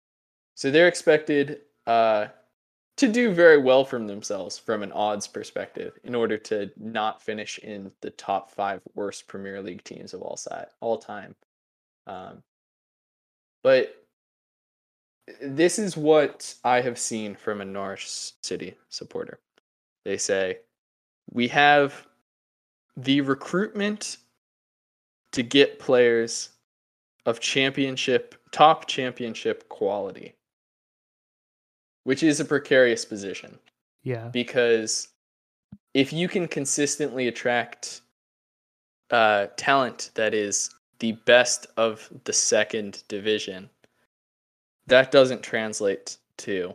[0.56, 2.28] so they're expected uh
[2.98, 7.58] to do very well from themselves from an odds perspective in order to not finish
[7.60, 11.36] in the top five worst Premier League teams of all side all time.
[12.08, 12.44] Um,
[13.64, 14.06] but
[15.42, 18.08] this is what I have seen from a Norwich
[18.42, 19.40] City supporter.
[20.04, 20.60] They say
[21.32, 22.08] we have
[22.98, 24.18] the recruitment
[25.32, 26.50] to get players
[27.26, 30.34] of championship top championship quality
[32.04, 33.58] which is a precarious position
[34.04, 35.10] yeah, because
[35.94, 38.02] if you can consistently attract
[39.12, 43.70] uh, talent that is the best of the second division,
[44.86, 46.74] that doesn't translate to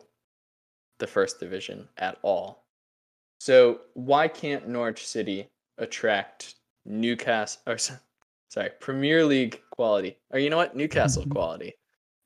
[0.98, 2.64] the first division at all.
[3.38, 10.16] So why can't Norwich City attract Newcastle or sorry Premier League quality?
[10.30, 11.74] Or you know what, Newcastle quality?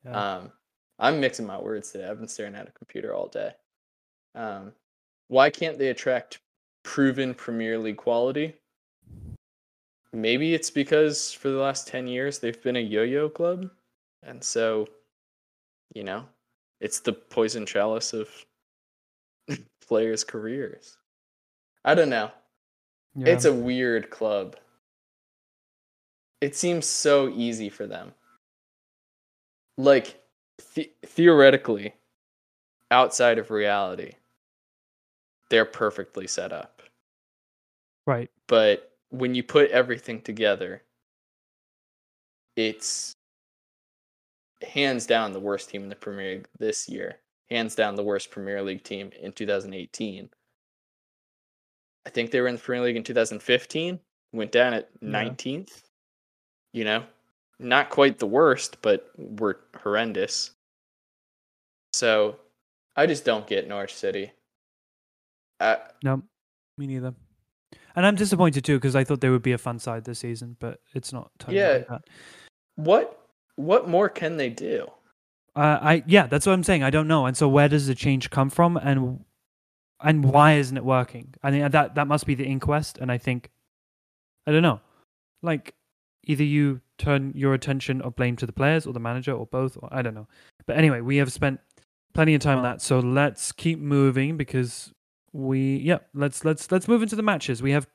[0.04, 0.36] yeah.
[0.36, 0.52] Um,
[0.98, 2.08] I'm mixing my words today.
[2.08, 3.52] I've been staring at a computer all day.
[4.34, 4.72] Um,
[5.28, 6.38] why can't they attract
[6.82, 8.54] proven Premier League quality?
[10.12, 13.70] Maybe it's because for the last 10 years they've been a yo yo club.
[14.22, 14.86] And so,
[15.94, 16.24] you know,
[16.80, 18.28] it's the poison chalice of
[19.86, 20.96] players' careers.
[21.84, 22.30] I don't know.
[23.14, 23.28] yeah.
[23.32, 24.56] It's a weird club.
[26.40, 28.12] It seems so easy for them.
[29.78, 30.20] Like,
[30.74, 31.94] the- theoretically,
[32.90, 34.12] outside of reality,
[35.48, 36.82] they're perfectly set up.
[38.06, 38.30] right.
[38.46, 40.82] But when you put everything together,
[42.56, 43.12] it's
[44.66, 47.16] hands down the worst team in the Premier League this year.
[47.50, 50.30] Hands down the worst Premier League team in 2018.
[52.06, 53.98] I think they were in the Premier League in 2015,
[54.32, 55.08] went down at Yeah.
[55.08, 55.82] 19th.
[56.72, 57.04] You know,
[57.58, 60.52] not quite the worst, but were horrendous.
[61.92, 62.38] So
[62.94, 64.32] I just don't get Norwich City.
[65.58, 66.22] Uh, No,
[66.78, 67.14] me neither.
[67.96, 70.56] And I'm disappointed too because I thought they would be a fun side this season,
[70.60, 71.30] but it's not.
[71.38, 72.02] turning out like that.
[72.76, 73.26] what
[73.56, 74.86] what more can they do?
[75.56, 76.82] Uh, I yeah, that's what I'm saying.
[76.82, 77.26] I don't know.
[77.26, 79.24] And so where does the change come from, and
[80.00, 81.34] and why isn't it working?
[81.42, 82.98] I think that that must be the inquest.
[82.98, 83.50] And I think
[84.46, 84.80] I don't know.
[85.42, 85.74] Like
[86.24, 89.76] either you turn your attention or blame to the players or the manager or both.
[89.80, 90.28] Or, I don't know.
[90.66, 91.60] But anyway, we have spent
[92.14, 92.82] plenty of time on that.
[92.82, 94.92] So let's keep moving because
[95.32, 97.62] we yeah let's let's let's move into the matches.
[97.62, 97.86] We have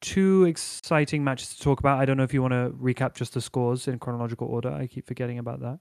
[0.00, 2.00] two exciting matches to talk about.
[2.00, 4.70] I don't know if you want to recap just the scores in chronological order.
[4.70, 5.78] I keep forgetting about that.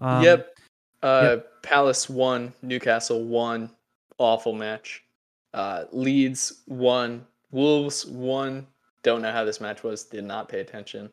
[0.00, 0.56] Um, yep.
[1.02, 3.70] Uh, Palace won, Newcastle won,
[4.18, 5.04] awful match.
[5.52, 8.66] Uh, Leeds won, Wolves won.
[9.02, 10.04] Don't know how this match was.
[10.04, 11.10] Did not pay attention.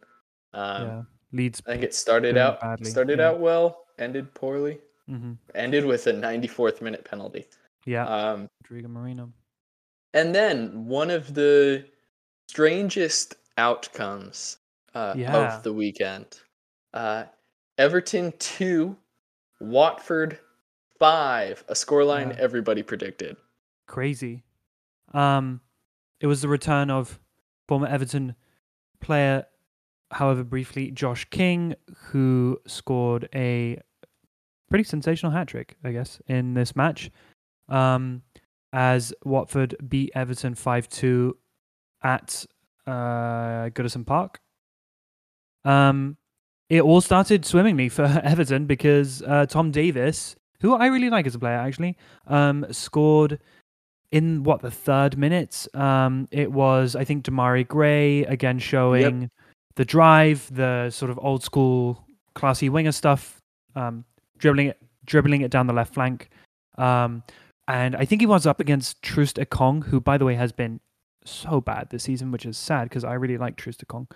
[0.54, 1.62] Um, yeah, Leeds.
[1.68, 3.30] I think it started out badly, started yeah.
[3.30, 7.46] out well, ended poorly, hmm ended with a 94th minute penalty.
[7.86, 9.32] Yeah, Um, Rodrigo Moreno.
[10.14, 11.86] and then one of the
[12.50, 14.58] strangest outcomes
[14.94, 15.56] uh, Yeah.
[15.58, 16.40] of the weekend:
[16.94, 17.26] uh,
[17.78, 18.96] Everton two,
[19.60, 20.40] Watford
[21.00, 21.64] five.
[21.68, 22.42] A scoreline Yeah.
[22.42, 23.36] everybody predicted.
[23.88, 24.44] Crazy.
[25.14, 25.62] Um,
[26.20, 27.20] it was the return of
[27.68, 28.36] former Everton
[29.02, 29.46] player,
[30.12, 33.80] however briefly, Josh King, who scored a
[34.70, 37.12] pretty sensational hat trick, I guess, in this match.
[37.74, 38.22] Um,
[38.74, 41.38] as Watford beat Everton 5 2
[42.04, 42.46] at
[42.88, 44.40] uh, Goodison Park.
[45.64, 46.18] Um,
[46.70, 51.36] it all started swimmingly for Everton because uh, Tom Davies, who I really like as
[51.36, 53.40] a player, actually, um, scored
[54.12, 55.68] in what the third minute.
[55.74, 59.30] Um, it was I think Demarai Gray again showing
[59.76, 62.06] the drive, the sort of old school
[62.36, 63.40] classy winger stuff,
[63.76, 64.04] um,
[64.38, 66.30] dribbling it, dribbling it down the left flank.
[66.78, 67.24] Um,
[67.68, 70.80] and I think he was up against Trust Ekong, who by the way has been
[71.26, 74.10] so bad this season, which is sad because I really like Trust Ekong.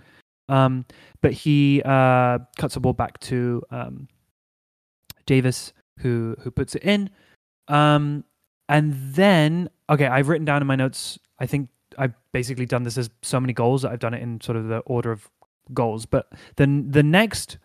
[0.50, 0.86] Um,
[1.22, 4.08] but he uh, cuts the ball back to um,
[5.26, 7.10] Davies, who who puts it in.
[7.68, 8.24] Um,
[8.70, 11.20] and then, okay, I've written down in my notes.
[11.40, 14.42] I think I've basically done this as so many goals that I've done it in
[14.42, 15.30] sort of the order of
[15.74, 16.06] goals.
[16.06, 17.58] But then the next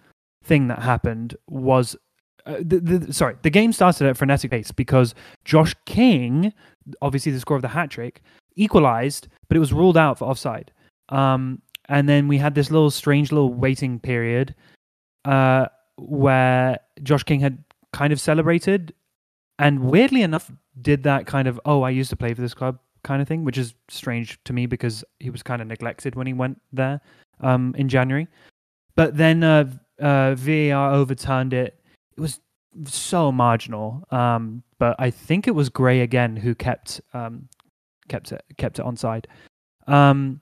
[0.44, 1.96] thing that happened was,
[2.46, 6.52] uh, the, the sorry, the game started at frenetic pace because Josh King,
[7.00, 8.22] obviously the score of the hat trick,
[8.56, 10.72] equalized, but it was ruled out for offside.
[11.08, 14.54] Um, and then we had this little strange little waiting period
[15.24, 18.94] uh, where Josh King had kind of celebrated
[19.58, 20.50] and weirdly enough
[20.80, 23.44] did that kind of oh i used to play for this club kind of thing
[23.44, 27.00] which is strange to me because he was kind of neglected when he went there
[27.40, 28.26] um, in january
[28.94, 31.81] but then uh, uh, var overturned it
[32.16, 32.40] it was
[32.86, 37.48] so marginal um, but i think it was gray again who kept um,
[38.08, 39.24] kept it kept it onside
[39.86, 40.40] um,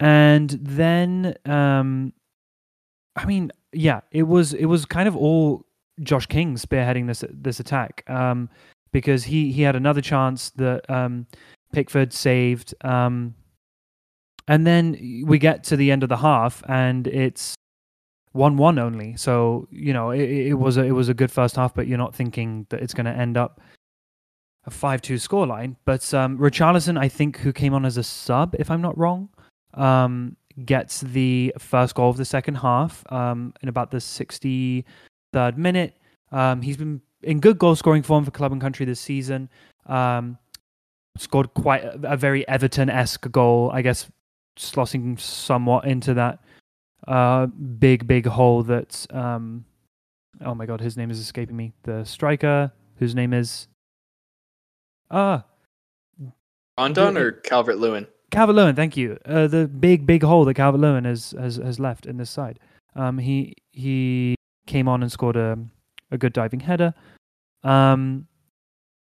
[0.00, 2.12] and then um,
[3.16, 5.64] i mean yeah it was it was kind of all
[6.00, 8.48] Josh King spearheading this this attack um,
[8.92, 11.26] because he he had another chance that um,
[11.72, 13.34] Pickford saved, um,
[14.48, 17.54] and then we get to the end of the half and it's
[18.32, 19.16] one one only.
[19.16, 21.98] So you know it, it was a, it was a good first half, but you're
[21.98, 23.60] not thinking that it's going to end up
[24.64, 25.76] a five two scoreline.
[25.84, 29.28] But um, Richarlison, I think, who came on as a sub, if I'm not wrong,
[29.74, 35.96] um, gets the first goal of the second half um, in about the 63rd minute.
[36.30, 39.48] Um, he's been in good goal scoring form for club and country this season.
[39.86, 40.38] Um,
[41.18, 44.08] scored quite a, a very Everton esque goal, I guess,
[44.56, 46.40] slossing somewhat into that
[47.06, 49.06] uh, big, big hole that.
[49.10, 49.64] Um,
[50.44, 51.72] oh my god, his name is escaping me.
[51.82, 53.68] The striker, whose name is.
[55.10, 55.44] Ah,
[56.78, 58.06] Rondon or Calvert Lewin?
[58.30, 59.18] Calvert Lewin, thank you.
[59.26, 62.58] Uh, the big, big hole that Calvert Lewin has, has has left in this side.
[62.96, 64.34] Um, he he
[64.66, 65.58] came on and scored a
[66.10, 66.94] a good diving header.
[67.62, 68.26] Um,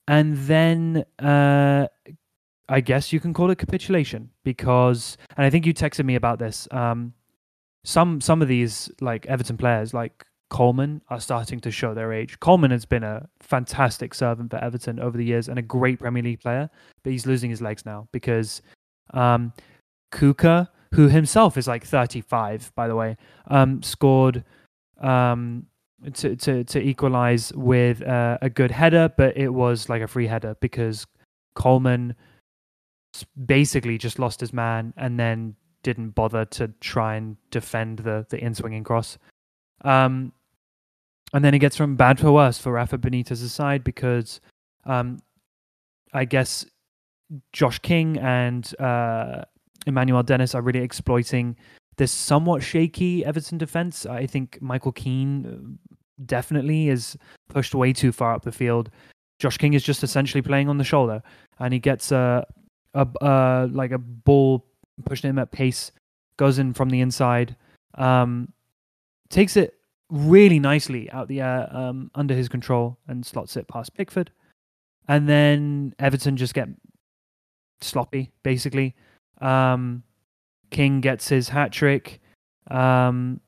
[0.07, 1.87] and then uh,
[2.69, 6.39] I guess you can call it capitulation because, and I think you texted me about
[6.39, 6.67] this.
[6.71, 7.13] Um,
[7.87, 12.37] some some of these like Everton players, like Coleman, are starting to show their age.
[12.41, 16.21] Coleman has been a fantastic servant for Everton over the years and a great Premier
[16.21, 16.69] League player,
[17.03, 18.61] but he's losing his legs now because
[19.13, 19.53] um,
[20.11, 23.15] Kucka, who himself is like 35, by the way,
[23.47, 24.43] um, scored
[24.99, 25.65] um,
[26.13, 30.27] to, to, to equalize with uh, a good header, but it was like a free
[30.27, 31.07] header because
[31.55, 32.15] Coleman
[33.45, 35.55] basically just lost his man and then
[35.87, 39.17] didn't bother to try and defend the, the in swinging cross.
[39.85, 40.33] Um,
[41.31, 44.41] and then it gets from bad to worse for Rafa Benitez's side because
[44.83, 45.19] um,
[46.13, 46.65] I guess
[47.53, 49.43] Josh King and uh,
[49.85, 51.55] Emmanuel Dennis are really exploiting
[51.95, 54.05] this somewhat shaky Everton defense.
[54.05, 55.93] I think Michael Keane uh,
[56.25, 57.17] definitely is
[57.47, 58.89] pushed way too far up the field.
[59.39, 61.23] Josh King is just essentially playing on the shoulder,
[61.59, 62.45] and he gets a
[62.93, 64.65] a uh, like a ball
[65.05, 65.91] pushed him at pace,
[66.37, 67.55] goes in from the inside,
[67.95, 68.51] um,
[69.29, 69.75] takes it
[70.09, 74.31] really nicely out the air um, under his control and slots it past Pickford,
[75.07, 76.69] and then Everton just get
[77.81, 78.95] sloppy basically.
[79.41, 80.03] Um,
[80.69, 82.19] King gets his hat trick,
[82.69, 83.39] um,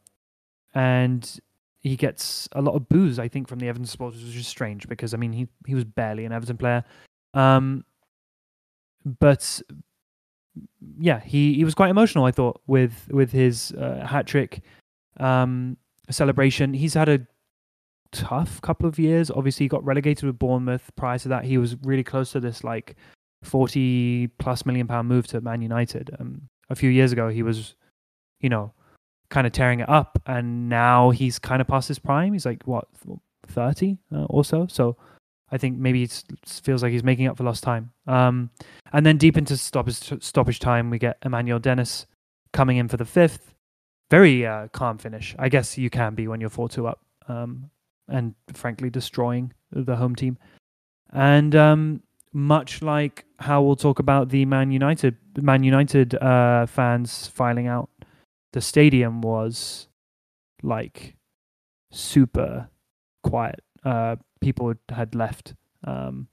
[0.74, 1.40] and
[1.82, 4.88] he gets a lot of boos, I think, from the Everton supporters, which is strange
[4.88, 6.84] because I mean he he was barely an Everton player.
[7.34, 7.86] Um,
[9.20, 9.62] but
[11.00, 12.26] yeah, he, he was quite emotional.
[12.26, 14.62] I thought with with his uh, hat trick
[15.20, 15.78] um,
[16.10, 16.74] celebration.
[16.74, 17.26] He's had a
[18.12, 19.30] tough couple of years.
[19.30, 20.90] Obviously, he got relegated with Bournemouth.
[20.96, 22.96] Prior to that, he was really close to this like
[23.44, 26.16] forty plus million pound move to Man United.
[26.20, 27.76] Um, a few years ago, he was,
[28.42, 28.74] you know,
[29.30, 32.34] kind of tearing it up, and now he's kind of past his prime.
[32.34, 32.88] He's like what
[33.48, 34.68] thirty uh, or so.
[34.68, 34.98] So
[35.52, 36.24] I think maybe it
[36.64, 37.92] feels like he's making up for lost time.
[38.08, 38.50] Um,
[38.94, 42.06] and then deep into stoppage, stoppage time, we get Emmanuel Dennis
[42.54, 43.54] coming in for the fifth.
[44.10, 45.36] Very uh, calm finish.
[45.38, 47.70] I guess you can be when you're 4 2 up um,
[48.08, 50.38] and frankly destroying the home team.
[51.12, 57.28] And um, much like how we'll talk about the Man United Man United uh, fans
[57.28, 57.90] filing out,
[58.54, 59.88] the stadium was
[60.62, 61.16] like
[61.92, 62.70] super
[63.24, 63.62] quiet.
[63.84, 65.54] Uh, people had left
[65.86, 66.28] um,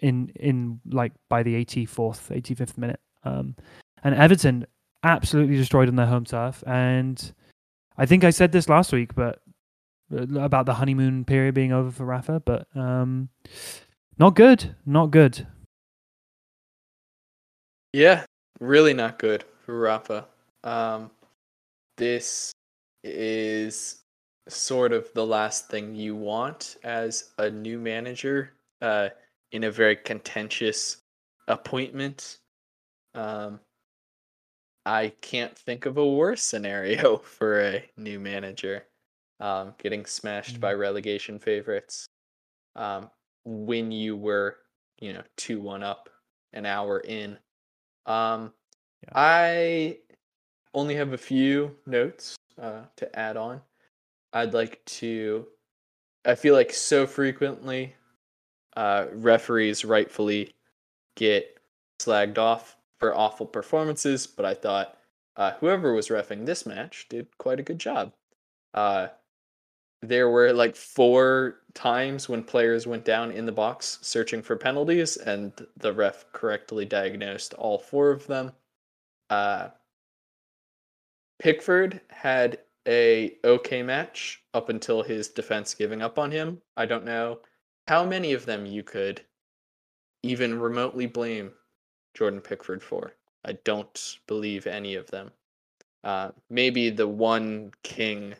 [0.00, 3.00] in in like by the 84th, 85th minute.
[3.24, 3.56] Um,
[4.02, 4.66] and Everton
[5.04, 6.62] absolutely destroyed on their home turf.
[6.66, 7.32] And
[7.96, 9.40] I think I said this last week, but
[10.12, 13.28] uh, about the honeymoon period being over for Rafa, but um,
[14.18, 15.46] not good, not good.
[17.92, 18.24] Yeah,
[18.60, 20.26] really not good for Rafa.
[20.64, 21.10] Um,
[21.96, 22.52] this
[23.04, 24.01] is
[24.48, 29.08] sort of the last thing you want as a new manager uh,
[29.52, 30.98] in a very contentious
[31.48, 32.38] appointment.
[33.14, 33.60] Um,
[34.84, 38.84] I can't think of a worse scenario for a new manager
[39.40, 40.80] um, getting smashed by mm-hmm.
[40.80, 42.06] relegation favorites
[42.76, 43.10] um,
[43.44, 44.56] when you were,
[45.00, 46.08] you know, 2 1 up
[46.52, 47.38] an hour in.
[48.06, 48.52] Um,
[49.02, 49.10] yeah.
[49.14, 49.98] I
[50.74, 53.60] only have a few notes uh, to add on.
[54.32, 55.46] I'd like to.
[56.24, 57.94] I feel like so frequently,
[58.76, 60.54] uh, referees rightfully
[61.16, 61.58] get
[62.00, 64.96] slagged off for awful performances, but I thought
[65.36, 68.12] uh, whoever was refing this match did quite a good job.
[68.74, 69.08] Uh,
[70.02, 75.16] there were like four times when players went down in the box searching for penalties,
[75.16, 78.52] and the ref correctly diagnosed all four of them.
[79.30, 79.68] Uh,
[81.38, 86.60] Pickford had a okay match up until his defense giving up on him.
[86.76, 87.40] I don't know
[87.88, 89.22] how many of them you could
[90.22, 91.52] even remotely blame
[92.14, 93.12] Jordan Pickford for.
[93.44, 95.32] I don't believe any of them.
[96.04, 98.34] Uh, maybe the one king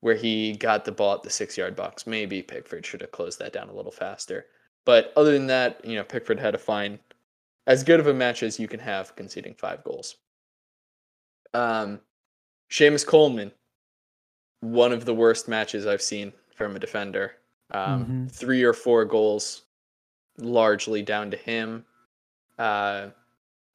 [0.00, 2.06] where he got the ball at the six yard box.
[2.06, 4.46] Maybe Pickford should have closed that down a little faster.
[4.84, 7.00] But other than that, you know, Pickford had a fine,
[7.66, 10.16] as good of a match as you can have conceding five goals.
[11.54, 12.00] Um,
[12.70, 13.52] Seamus Coleman,
[14.60, 17.36] one of the worst matches I've seen from a defender.
[17.70, 18.26] Um, mm-hmm.
[18.28, 19.62] Three or four goals,
[20.38, 21.84] largely down to him.
[22.58, 23.08] Uh,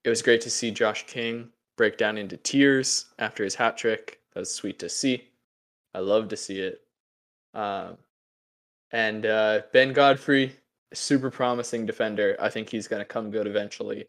[0.04, 4.20] it was great to see Josh King break down into tears after his hat trick.
[4.34, 5.30] That was sweet to see.
[5.94, 6.82] I love to see it.
[7.54, 7.98] Um,
[8.92, 10.56] and uh, Ben Godfrey,
[10.94, 12.36] super promising defender.
[12.40, 14.06] I think he's going to come good eventually.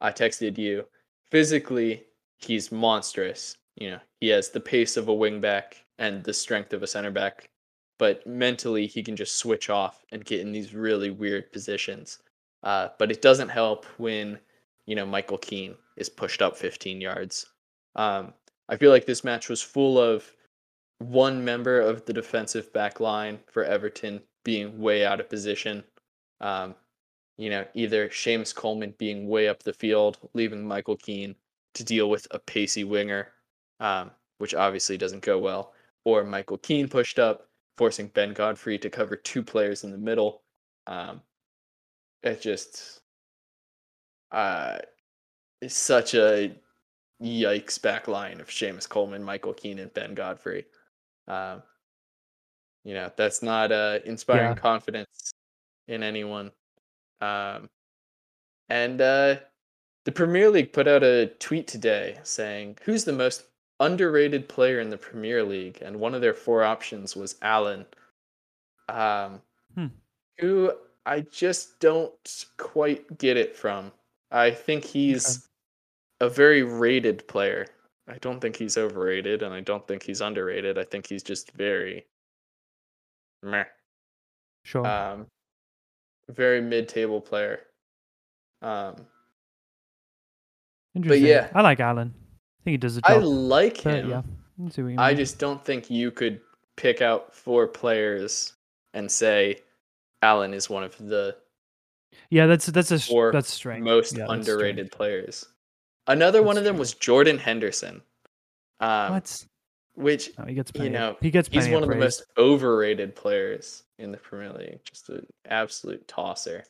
[0.00, 0.86] I texted you.
[1.30, 2.04] Physically,
[2.36, 3.56] he's monstrous.
[3.76, 7.10] You know, he has the pace of a wingback and the strength of a center
[7.10, 7.50] back,
[7.98, 12.18] but mentally he can just switch off and get in these really weird positions.
[12.62, 14.38] Uh, but it doesn't help when
[14.86, 17.46] you know Michael Keane is pushed up 15 yards.
[17.96, 18.32] Um,
[18.68, 20.32] I feel like this match was full of
[20.98, 25.84] one member of the defensive back line for Everton being way out of position.
[26.40, 26.74] Um,
[27.36, 31.34] you know, either Seamus Coleman being way up the field, leaving Michael Keane
[31.74, 33.28] to deal with a pacey winger,
[33.80, 35.72] um, which obviously doesn't go well,
[36.04, 40.42] or Michael Keane pushed up, forcing Ben Godfrey to cover two players in the middle.
[40.86, 41.22] Um,
[42.22, 43.00] it just
[44.32, 44.78] uh,
[45.60, 46.54] is such a
[47.22, 50.66] yikes back line of Seamus Coleman, Michael Keane, and Ben Godfrey.
[51.28, 51.62] Um,
[52.84, 54.54] you know, that's not uh, inspiring yeah.
[54.54, 55.32] confidence
[55.88, 56.50] in anyone.
[57.20, 57.68] Um,
[58.68, 59.36] and uh,
[60.04, 63.44] the Premier League put out a tweet today saying, Who's the most
[63.84, 65.78] underrated player in the Premier League?
[65.82, 67.84] And one of their four options was Allen,
[68.88, 69.40] um,
[69.74, 69.86] hmm.
[70.38, 70.72] who
[71.06, 73.92] I just don't quite get it from.
[74.30, 75.48] I think he's
[76.20, 76.26] okay.
[76.26, 77.66] a very rated player.
[78.08, 80.76] I don't think he's overrated, and I don't think he's underrated.
[80.78, 82.06] I think he's just very
[83.42, 83.64] meh.
[84.64, 84.86] Sure.
[84.86, 85.26] Um,
[86.28, 87.60] very mid-table player.
[88.62, 89.06] Um,
[90.94, 91.22] Interesting.
[91.22, 92.14] But yeah, I like Allen.
[92.64, 93.10] I think he does a job.
[93.10, 94.08] I like him.
[94.08, 94.22] yeah,
[94.96, 96.40] I just don't think you could
[96.76, 98.54] pick out four players
[98.94, 99.58] and say
[100.22, 101.36] Allen is one of the
[102.30, 103.84] Yeah, that's that's a four that's strange.
[103.84, 105.46] most Yeah, underrated players.
[106.06, 106.80] Another one of them strange.
[106.80, 108.00] was Jordan Henderson,
[108.80, 109.44] um, What?
[109.94, 113.14] which No, he gets you know, of, he gets he's one of the most overrated
[113.14, 114.80] players in the Premier League.
[114.84, 116.64] Just an absolute tosser.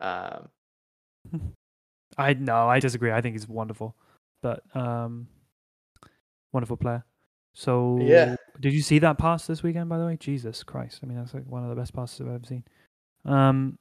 [0.00, 0.48] Um,
[2.16, 3.10] I no, I disagree.
[3.10, 3.96] I think he's wonderful,
[4.42, 5.28] but um,
[6.52, 7.04] wonderful player.
[7.54, 8.36] So Yeah.
[8.60, 9.88] did you see that pass this weekend?
[9.88, 11.00] By the way, Jesus Christ!
[11.02, 12.64] I mean, that's like one of the best passes I've ever seen.
[13.24, 13.78] Um.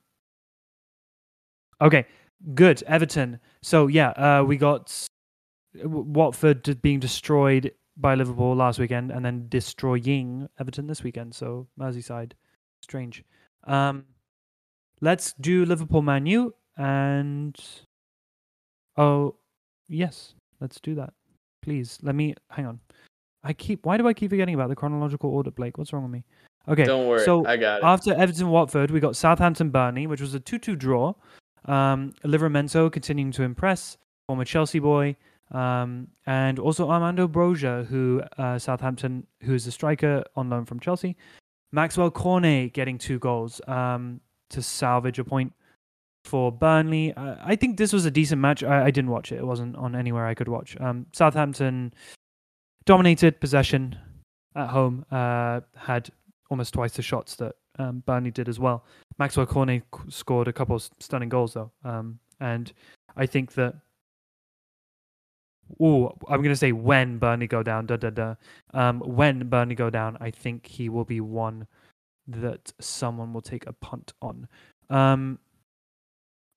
[1.82, 2.06] Okay,
[2.56, 2.84] good.
[2.84, 3.40] Everton.
[3.62, 5.08] So yeah, uh, we got
[5.84, 11.36] Watford being destroyed by Liverpool last weekend, and then destroying Everton this weekend.
[11.36, 12.34] So Merseyside,
[12.82, 13.24] strange.
[13.66, 14.06] Um,
[15.02, 17.56] let's do Liverpool Man U and
[18.98, 19.36] oh
[19.88, 21.14] yes, let's do that,
[21.62, 21.98] please.
[22.02, 22.80] Let me hang on.
[23.44, 25.78] I keep why do I keep forgetting about the chronological order, Blake?
[25.78, 26.24] What's wrong with me?
[26.68, 27.84] Okay, don't worry, so I got it.
[27.84, 31.14] after Everton Watford, we got Southampton Burnley, which was a 2 2 draw.
[31.66, 33.98] Um, Livramento continuing to impress,
[34.28, 35.16] former Chelsea boy.
[35.52, 40.80] Um, and also Armando Broja, who uh, Southampton, who is a striker on loan from
[40.80, 41.16] Chelsea.
[41.72, 45.54] Maxwell Cornet getting two goals um, to salvage a point
[46.24, 47.14] for Burnley.
[47.18, 48.64] I think this was a decent match.
[48.64, 50.80] I, I didn't watch it; it wasn't on anywhere I could watch.
[50.80, 51.94] Um, Southampton
[52.86, 53.98] dominated possession
[54.56, 55.06] at home.
[55.12, 56.10] Uh, had
[56.50, 58.86] almost twice the shots that um, Burnley did as well.
[59.18, 62.72] Maxwell Cornet c- scored a couple of stunning goals though, um, and
[63.16, 63.76] I think that.
[65.80, 68.36] Oh, I'm gonna say when Burnley go down, da da da.
[68.74, 71.68] Um, when Burnley go down, I think he will be one
[72.28, 74.48] that someone will take a punt on.
[74.90, 75.40] Um,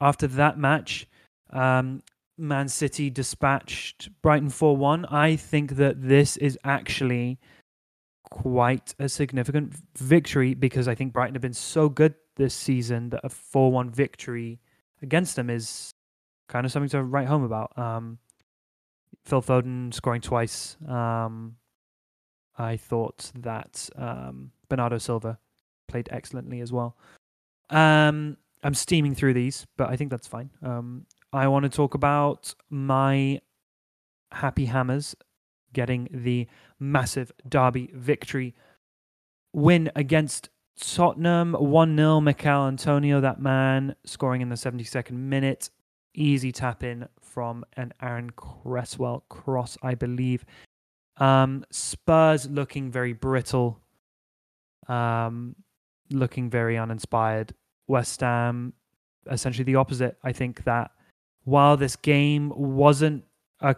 [0.02, 1.06] after that match,
[1.50, 2.02] um,
[2.36, 5.06] Man City dispatched Brighton 4 1.
[5.06, 7.38] I think that this is actually
[8.30, 13.20] quite a significant victory because I think Brighton have been so good this season that
[13.22, 14.60] a 4 1 victory
[15.02, 15.94] against them is
[16.48, 17.76] kind of something to write home about.
[17.78, 18.18] Um,
[19.24, 20.76] Phil Foden scoring twice.
[20.88, 21.56] Um,
[22.58, 25.38] I thought that um, Bernardo Silva
[25.86, 26.96] played excellently as well.
[27.70, 30.50] Um, I'm steaming through these, but I think that's fine.
[30.62, 33.40] Um, I want to talk about my
[34.30, 35.14] Happy Hammers
[35.72, 36.46] getting the
[36.78, 38.54] massive derby victory
[39.52, 40.48] win against
[40.78, 42.20] Tottenham 1 0.
[42.20, 45.70] Michail Antonio, that man, scoring in the 72nd minute.
[46.14, 50.44] Easy tap in from an Aaron Cresswell cross, I believe.
[51.16, 53.80] Um, Spurs looking very brittle,
[54.88, 55.56] um,
[56.10, 57.54] looking very uninspired.
[57.86, 58.72] West Ham,
[59.30, 60.16] essentially the opposite.
[60.22, 60.90] I think that
[61.44, 63.24] while this game wasn't
[63.60, 63.76] a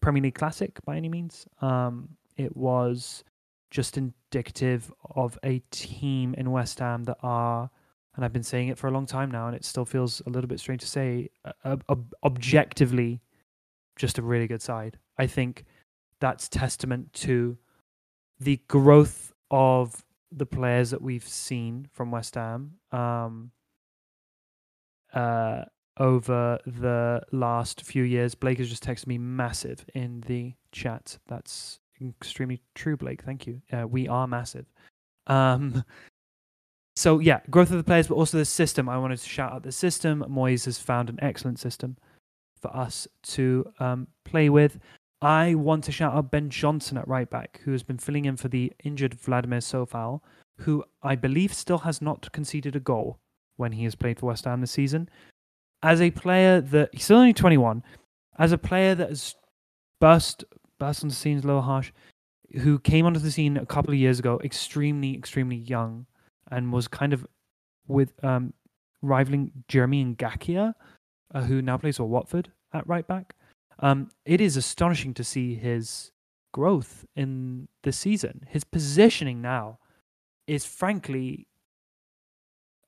[0.00, 3.24] Premier League classic by any means, um, it was
[3.70, 7.70] just indicative of a team in West Ham that are,
[8.16, 10.30] and I've been saying it for a long time now, and it still feels a
[10.30, 11.28] little bit strange to say,
[11.64, 13.20] uh, ob- objectively,
[13.96, 14.98] just a really good side.
[15.18, 15.64] I think
[16.20, 17.58] that's testament to
[18.40, 23.50] the growth of the players that we've seen from West Ham um,
[25.14, 25.64] uh,
[25.98, 28.34] over the last few years.
[28.34, 31.18] Blake has just texted me massive in the chat.
[31.26, 33.22] That's extremely true, Blake.
[33.22, 33.62] Thank you.
[33.72, 34.66] Uh, we are massive.
[35.26, 35.84] Um,
[36.96, 38.88] so yeah, growth of the players, but also the system.
[38.88, 40.24] I wanted to shout out the system.
[40.28, 41.96] Moyes has found an excellent system
[42.60, 44.78] for us to um, play with.
[45.20, 48.36] I want to shout out Ben Johnson at right back, who has been filling in
[48.36, 50.20] for the injured Vladimir Coufal,
[50.58, 53.18] who I believe still has not conceded a goal
[53.56, 55.08] when he has played for West Ham this season.
[55.82, 57.82] As a player that he's still only 21,
[58.38, 59.34] as a player that has
[60.00, 60.44] burst
[60.78, 61.90] burst on the scene is a little harsh,
[62.60, 66.06] who came onto the scene a couple of years ago, extremely extremely young,
[66.50, 67.26] and was kind of
[67.88, 68.52] with um,
[69.02, 70.74] rivaling Jeremy Ngakia,
[71.34, 73.34] uh, who now plays for Watford at right back.
[73.80, 76.10] Um, it is astonishing to see his
[76.52, 78.46] growth in the season.
[78.48, 79.78] His positioning now
[80.46, 81.46] is frankly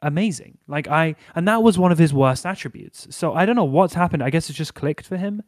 [0.02, 0.58] amazing.
[0.66, 3.06] Like I, and that was one of his worst attributes.
[3.10, 4.22] So I don't know what's happened.
[4.22, 5.42] I guess it just clicked for him.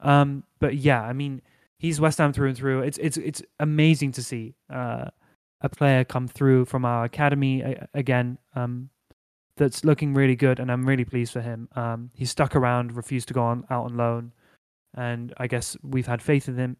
[0.00, 1.42] Um, but yeah, I mean,
[1.78, 2.82] he's West Ham through and through.
[2.82, 5.06] It's it's it's amazing to see uh,
[5.60, 8.38] a player come through from our academy a- again.
[8.54, 8.90] Um,
[9.56, 11.68] that's looking really good, and I'm really pleased for him.
[11.76, 14.32] Um, he stuck around, refused to go on out on loan,
[14.94, 16.76] and I guess we've had faith in him,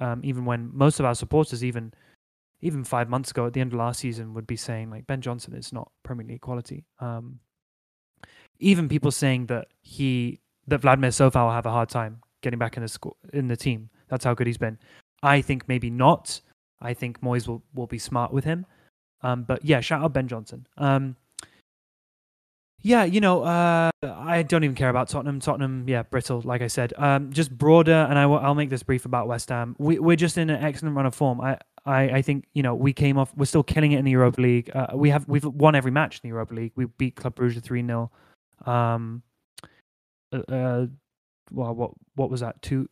[0.00, 1.92] um, even when most of our supporters, even
[2.62, 5.20] even five months ago at the end of last season, would be saying like Ben
[5.20, 6.84] Johnson is not Premier League quality.
[7.00, 7.40] Um,
[8.58, 12.76] even people saying that he that Vladimir Coufal will have a hard time getting back
[12.76, 13.90] in the sco- in the team.
[14.08, 14.78] That's how good he's been.
[15.22, 16.40] I think maybe not.
[16.80, 18.66] I think Moyes will, will be smart with him.
[19.22, 20.66] Um, but yeah, shout out Ben Johnson.
[20.76, 21.16] Um,
[22.82, 25.40] yeah, you know, uh, I don't even care about Tottenham.
[25.40, 26.92] Tottenham, yeah, brittle, like I said.
[26.96, 29.74] Um, just broader, and I will, make this brief about West Ham.
[29.78, 31.40] We, we're just in an excellent run of form.
[31.40, 33.32] I, I, I think you know we came off.
[33.36, 34.70] We're still killing it in the Europa League.
[34.74, 36.72] Uh, we have we've won every match in the Europa League.
[36.76, 38.10] We beat Club Brugge three 0
[38.66, 39.22] Um,
[40.32, 40.86] uh, uh,
[41.50, 42.60] well, what what was that?
[42.62, 42.88] Two,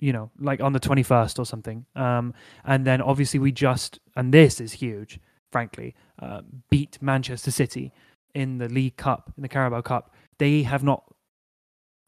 [0.00, 1.84] you know, like on the twenty first or something.
[1.94, 2.34] Um,
[2.64, 5.20] and then obviously we just and this is huge,
[5.52, 7.92] frankly, uh, beat Manchester City
[8.38, 11.02] in the League Cup, in the Carabao Cup, they have not.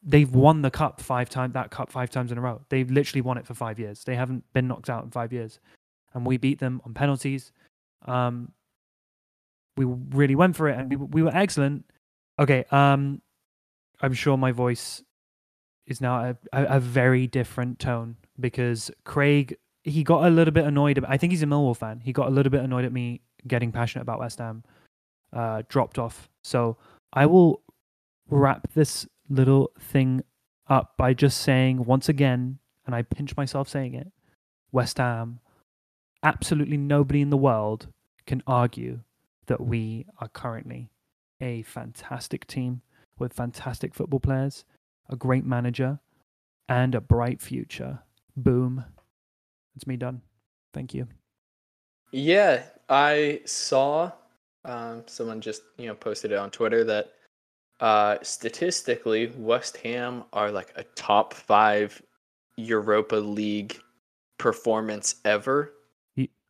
[0.01, 1.53] They've won the cup five times.
[1.53, 2.61] That cup five times in a row.
[2.69, 4.03] They've literally won it for five years.
[4.05, 5.59] They haven't been knocked out in five years,
[6.13, 7.51] and we beat them on penalties.
[8.05, 8.53] Um,
[9.75, 11.85] we really went for it, and we we were excellent.
[12.39, 13.21] Okay, um,
[13.99, 15.03] I'm sure my voice
[15.85, 20.63] is now a, a, a very different tone because Craig he got a little bit
[20.63, 21.03] annoyed.
[21.07, 21.99] I think he's a Millwall fan.
[21.99, 24.63] He got a little bit annoyed at me getting passionate about West Ham
[25.33, 26.29] uh, dropped off.
[26.43, 26.77] So
[27.13, 27.61] I will
[28.29, 30.23] wrap this little thing
[30.67, 34.11] up by just saying once again, and I pinch myself saying it
[34.71, 35.39] West Ham,
[36.23, 37.87] absolutely nobody in the world
[38.25, 39.01] can argue
[39.47, 40.89] that we are currently
[41.41, 42.81] a fantastic team
[43.17, 44.63] with fantastic football players,
[45.09, 45.99] a great manager,
[46.69, 47.99] and a bright future.
[48.37, 48.85] Boom.
[49.75, 50.21] It's me done.
[50.73, 51.07] Thank you.
[52.11, 54.11] Yeah, I saw
[54.65, 57.13] um, someone just you know posted it on Twitter that
[57.79, 62.01] uh, statistically West Ham are like a top five
[62.57, 63.79] Europa League
[64.37, 65.73] performance ever.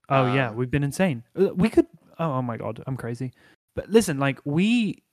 [0.09, 1.23] Oh um, yeah, we've been insane.
[1.39, 1.87] Uh, we could.
[2.19, 3.31] Oh, oh my god, I'm crazy.
[3.75, 5.03] But listen, like we,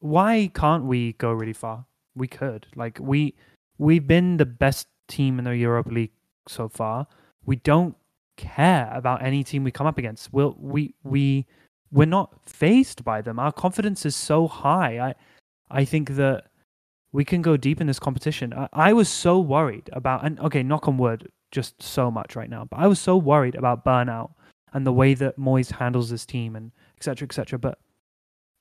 [0.00, 1.86] why can't we go really far?
[2.14, 2.66] We could.
[2.76, 3.34] Like we,
[3.78, 6.12] we've been the best team in the Europa League
[6.46, 7.06] so far.
[7.46, 7.96] We don't
[8.36, 10.32] care about any team we come up against.
[10.32, 11.46] We'll, we we
[11.92, 13.38] we're not faced by them.
[13.38, 14.98] Our confidence is so high.
[14.98, 15.14] I
[15.70, 16.46] I think that
[17.12, 18.52] we can go deep in this competition.
[18.52, 22.50] I, I was so worried about and okay, knock on wood, just so much right
[22.50, 22.64] now.
[22.64, 24.32] But I was so worried about burnout
[24.72, 27.26] and the way that Moyes handles this team and etc.
[27.26, 27.58] etc.
[27.58, 27.78] But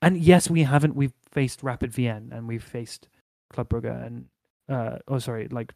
[0.02, 0.96] and yes, we haven't.
[0.96, 3.08] We've faced Rapid Vienna and we've faced
[3.50, 4.26] Club Brugge and
[4.70, 5.74] uh, oh sorry, like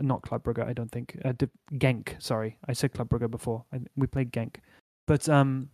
[0.00, 1.18] not Club Brugge, I don't think.
[1.24, 1.32] Uh,
[1.72, 2.58] Genk, sorry.
[2.68, 3.64] I said Club Brugge before.
[3.72, 4.56] I, we played Genk.
[5.06, 5.70] But um,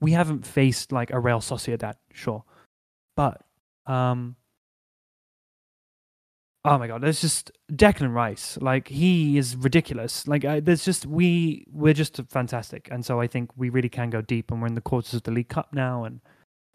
[0.00, 2.44] we haven't faced like a Real Sociedad, sure.
[3.16, 3.42] But
[3.86, 4.36] um,
[6.64, 8.58] oh my god, there's just Declan Rice.
[8.60, 10.26] Like he is ridiculous.
[10.26, 14.10] Like I, there's just we we're just fantastic, and so I think we really can
[14.10, 16.20] go deep, and we're in the quarters of the League Cup now, and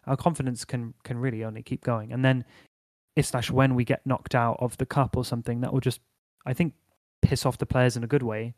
[0.08, 2.12] our confidence can can really only keep going.
[2.14, 2.46] And then
[3.16, 6.00] if slash when we get knocked out of the cup or something, that will just
[6.46, 6.74] I think
[7.22, 8.54] piss off the players in a good way,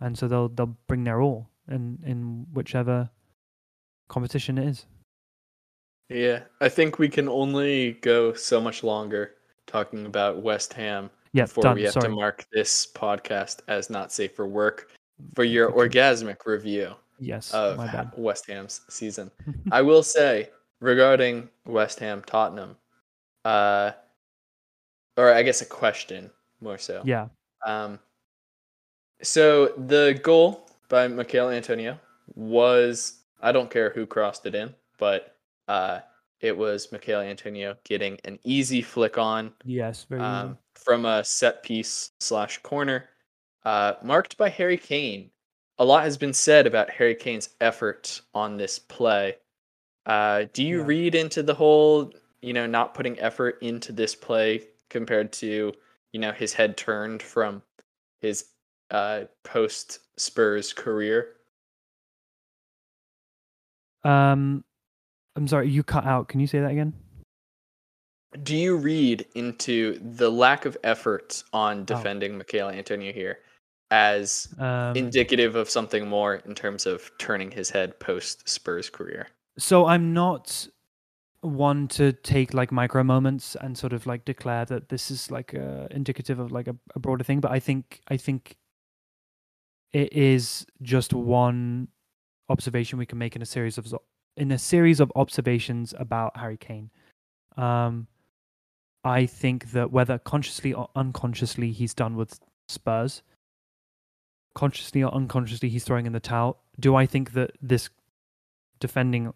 [0.00, 3.10] and so they'll they'll bring their all in in whichever
[4.08, 4.86] competition it is.
[6.08, 9.34] Yeah, I think we can only go so much longer
[9.66, 11.76] talking about West Ham yeah, before done.
[11.76, 12.08] we have Sorry.
[12.08, 14.90] to mark this podcast as not safe for work
[15.34, 17.78] for your orgasmic review yes, of
[18.16, 19.30] West Ham's season.
[19.72, 20.50] I will say
[20.80, 22.76] regarding West Ham Tottenham,
[23.44, 23.92] uh,
[25.16, 26.30] or I guess a question
[26.60, 27.02] more so.
[27.04, 27.28] Yeah.
[27.66, 27.98] Um,
[29.22, 31.98] so the goal by Michail Antonio
[32.34, 35.36] was I don't care who crossed it in, but
[35.68, 36.00] uh,
[36.40, 39.52] it was Michail Antonio getting an easy flick on.
[39.64, 43.08] Yes, very um, from a set piece slash corner,
[43.64, 45.30] uh, marked by Harry Kane.
[45.78, 49.36] A lot has been said about Harry Kane's effort on this play.
[50.06, 50.86] Uh, do you yeah.
[50.86, 55.72] read into the whole, you know, not putting effort into this play compared to,
[56.12, 57.62] you know, his head turned from
[58.20, 58.46] his
[58.90, 61.28] uh, post Spurs career?
[64.04, 64.64] Um,
[65.36, 66.28] I'm sorry, you cut out.
[66.28, 66.94] Can you say that again?
[68.42, 71.84] Do you read into the lack of effort on oh.
[71.84, 72.38] defending oh.
[72.38, 73.38] Michail Antonio here
[73.90, 79.28] as um, indicative of something more in terms of turning his head post Spurs career?
[79.58, 80.68] So I'm not
[81.42, 85.54] one to take like micro moments and sort of like declare that this is like
[85.54, 88.56] uh, indicative of like a, a broader thing, but I think I think
[89.92, 91.88] it is just one
[92.48, 93.92] observation we can make in a series of
[94.36, 96.90] in a series of observations about Harry Kane.
[97.56, 98.06] Um,
[99.02, 102.38] I think that whether consciously or unconsciously he's done with
[102.68, 103.22] Spurs,
[104.54, 106.62] consciously or unconsciously he's throwing in the towel.
[106.78, 107.88] Do I think that this
[108.78, 109.32] defending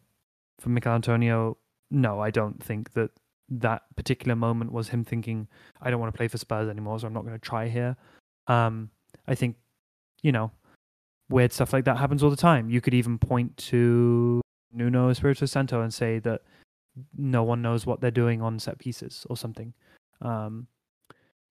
[0.60, 1.56] for Michail Antonio?
[1.94, 3.10] No, I don't think that
[3.48, 5.48] that particular moment was him thinking,
[5.80, 7.96] I don't want to play for Spurs anymore, so I'm not going to try here.
[8.46, 8.90] Um,
[9.26, 9.56] I think
[10.24, 10.50] you know,
[11.28, 12.70] weird stuff like that happens all the time.
[12.70, 14.40] You could even point to
[14.72, 16.40] Nuno Espirito Santo and say that
[17.16, 19.74] no one knows what they're doing on set pieces or something.
[20.22, 20.66] Um,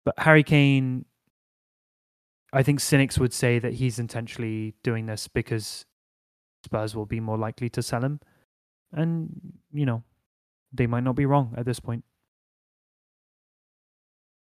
[0.03, 1.05] but Harry Kane,
[2.51, 5.85] I think cynics would say that he's intentionally doing this because
[6.65, 8.19] Spurs will be more likely to sell him.
[8.91, 10.03] And, you know,
[10.73, 12.03] they might not be wrong at this point.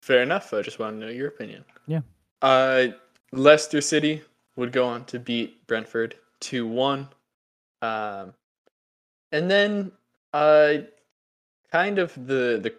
[0.03, 0.53] Fair enough.
[0.55, 1.65] I just want to know your opinion.
[1.87, 2.01] Yeah.
[2.41, 2.89] Uh,
[3.33, 4.23] Leicester City
[4.57, 7.09] would go on to beat Brentford 2 1.
[7.83, 8.35] Um,
[9.33, 9.93] and then,
[10.33, 10.75] uh,
[11.71, 12.75] kind of the, the,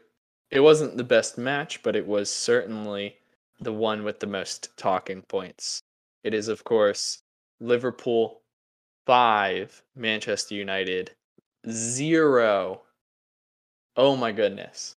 [0.51, 3.15] it wasn't the best match, but it was certainly
[3.59, 5.83] the one with the most talking points.
[6.23, 7.21] It is, of course,
[7.59, 8.41] Liverpool
[9.05, 11.11] 5, Manchester United
[11.69, 12.81] 0.
[13.99, 14.95] Oh my goodness.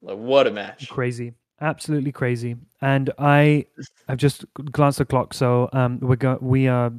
[0.00, 0.88] Like, what a match.
[0.88, 1.34] Crazy.
[1.60, 2.56] Absolutely crazy.
[2.80, 3.66] And I
[4.08, 6.90] I've just glanced at the clock, so um we're go- we are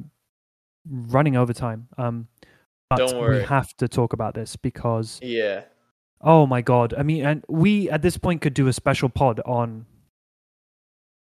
[0.88, 1.88] running over time.
[1.98, 2.28] Um
[2.88, 5.62] but we have to talk about this because Yeah.
[6.20, 6.94] oh my god.
[6.96, 9.86] I mean and we at this point could do a special pod on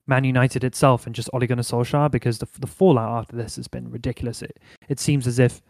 [0.07, 3.67] Man United itself and just Ole Gunnar Solskjaer because the the fallout after this has
[3.67, 4.41] been ridiculous.
[4.41, 5.61] It it seems as if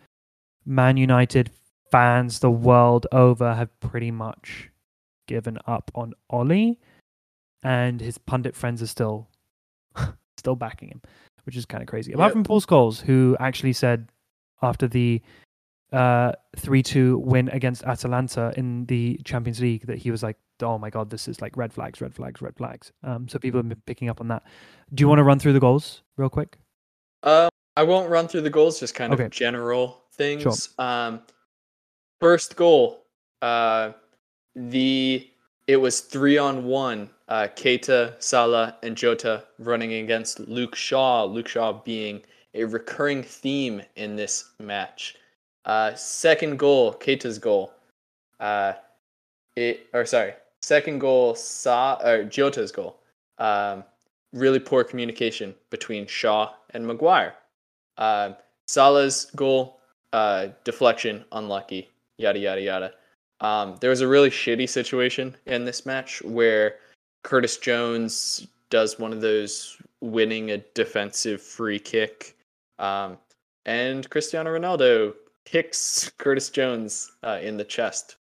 [0.66, 1.50] Man United
[1.92, 4.70] fans the world over have pretty much
[5.28, 6.80] given up on Ollie
[7.64, 9.28] and his pundit friends are still
[10.38, 11.02] still backing him,
[11.46, 12.12] which is kind of crazy.
[12.14, 12.34] Apart Yep.
[12.34, 14.10] from Paul Scholes, who actually said
[14.62, 15.22] after the
[15.92, 20.90] uh, 3-2 win against Atalanta in the Champions League that he was like, "Oh my
[20.90, 23.82] god, this is like red flags, red flags, red flags." Um, so people have been
[23.86, 24.44] picking up on that.
[24.94, 26.58] Do you want to run through the goals real quick?
[27.24, 29.26] Um, I won't run through the goals, just kind Okay.
[29.26, 30.70] of general things.
[30.78, 31.22] Um,
[32.20, 33.06] first goal,
[33.42, 33.92] uh,
[34.56, 35.30] the
[35.68, 37.10] it was three on one.
[37.28, 41.24] Uh, Keita, Salah, and Jota running against Luke Shaw.
[41.24, 42.22] Luke Shaw being
[42.54, 45.16] a recurring theme in this match.
[45.66, 47.74] Uh, second goal, Keita's goal.
[48.40, 48.74] Uh,
[49.56, 53.00] it or sorry, second goal, Sa or Jota's goal.
[53.38, 53.84] Um,
[54.34, 57.34] really poor communication between Shaw and Maguire.
[57.98, 58.34] Uh,
[58.68, 59.80] Salah's goal,
[60.14, 62.92] uh, deflection, unlucky, yada yada yada.
[63.42, 66.76] Um, there was a really shitty situation in this match where
[67.24, 72.36] Curtis Jones does one of those winning a defensive free kick,
[72.80, 73.18] um,
[73.66, 75.14] and Cristiano Ronaldo
[75.46, 78.16] kicks Curtis Jones uh, in the chest,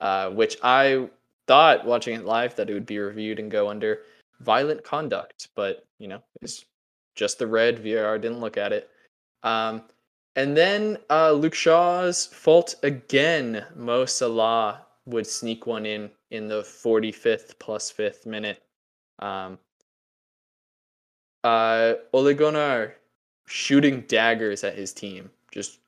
[0.00, 1.08] uh, which I
[1.46, 4.00] thought watching it live that it would be reviewed and go under
[4.40, 6.64] violent conduct, but you know it's
[7.14, 7.78] just the red.
[7.80, 8.90] VAR didn't look at it.
[9.42, 9.82] Um,
[10.38, 13.64] and then uh, Luke Shaw's fault again.
[13.74, 18.62] Mo Salah would sneak one in in the 45th plus fifth minute.
[19.18, 19.58] Um,
[21.42, 22.94] uh, Ole Gunnar
[23.48, 25.80] shooting daggers at his team, just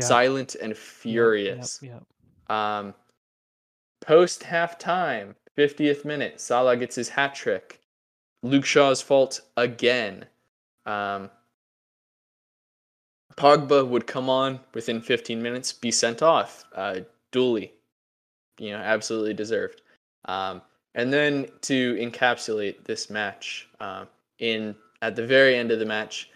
[0.00, 1.78] silent and Yep, furious.
[1.80, 2.02] Yep,
[2.48, 2.56] yep.
[2.56, 2.92] Um,
[4.00, 7.80] post halftime, 50th minute, Salah gets his hat trick.
[8.42, 10.26] Luke Shaw's fault again.
[10.86, 11.30] Um,
[13.36, 16.64] Pogba would come on within 15 minutes, be sent off.
[16.74, 17.00] Uh,
[17.32, 17.72] duly,
[18.58, 19.82] you know, absolutely deserved.
[20.24, 20.62] Um,
[20.94, 24.08] and then to encapsulate this match, um,
[24.38, 26.30] in at the very end of the match,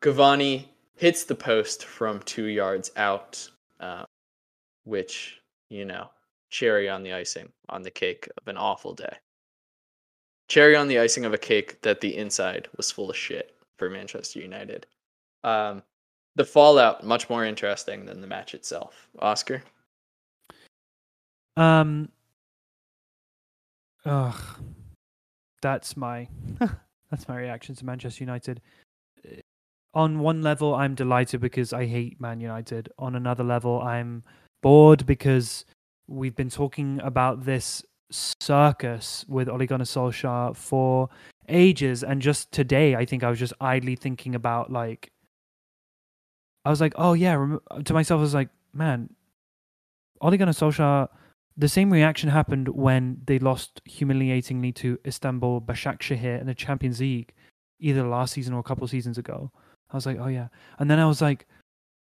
[0.00, 3.48] Cavani hits the post from two yards out,
[3.80, 4.04] uh,
[4.84, 5.40] which
[5.70, 6.08] you know,
[6.50, 9.16] cherry on the icing on the cake of an awful day.
[10.48, 13.90] Cherry on the icing of a cake that the inside was full of shit for
[13.90, 14.86] Manchester United.
[15.42, 15.82] Um,
[16.36, 19.08] the fallout much more interesting than the match itself.
[19.18, 19.62] Oscar.
[21.56, 22.08] Um.
[24.04, 24.34] Ugh,
[25.62, 26.28] that's my
[27.10, 28.60] that's my reaction to Manchester United.
[29.24, 29.40] Uh,
[29.94, 32.90] On one level, I'm delighted because I hate Man United.
[32.98, 34.24] On another level, I'm
[34.62, 35.64] bored because
[36.08, 41.08] we've been talking about this circus with Ole Gunnar Solskjaer for
[41.48, 45.10] ages, and just today, I think I was just idly thinking about like,
[46.64, 49.10] I was like, oh yeah, to myself, I was like, man,
[50.20, 51.08] Ole Gunnar Solskjaer
[51.56, 57.32] the same reaction happened when they lost humiliatingly to Istanbul Başakşehir in the Champions League,
[57.78, 59.52] either last season or a couple seasons ago.
[59.90, 60.48] I was like, oh yeah,
[60.78, 61.46] and then I was like,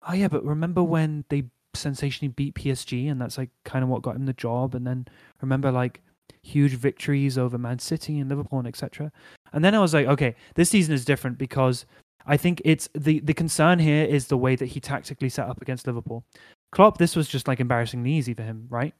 [0.07, 1.43] oh yeah, but remember when they
[1.75, 4.73] sensationally beat PSG, and that's like kind of what got him the job.
[4.73, 5.07] And then
[5.41, 6.01] remember like
[6.41, 9.11] huge victories over Man City and Liverpool and etc.
[9.51, 11.85] And then I was like, okay, this season is different because
[12.25, 15.61] I think it's the the concern here is the way that he tactically set up
[15.61, 16.23] against Liverpool.
[16.71, 18.93] Klopp, this was just like embarrassingly easy for him, right?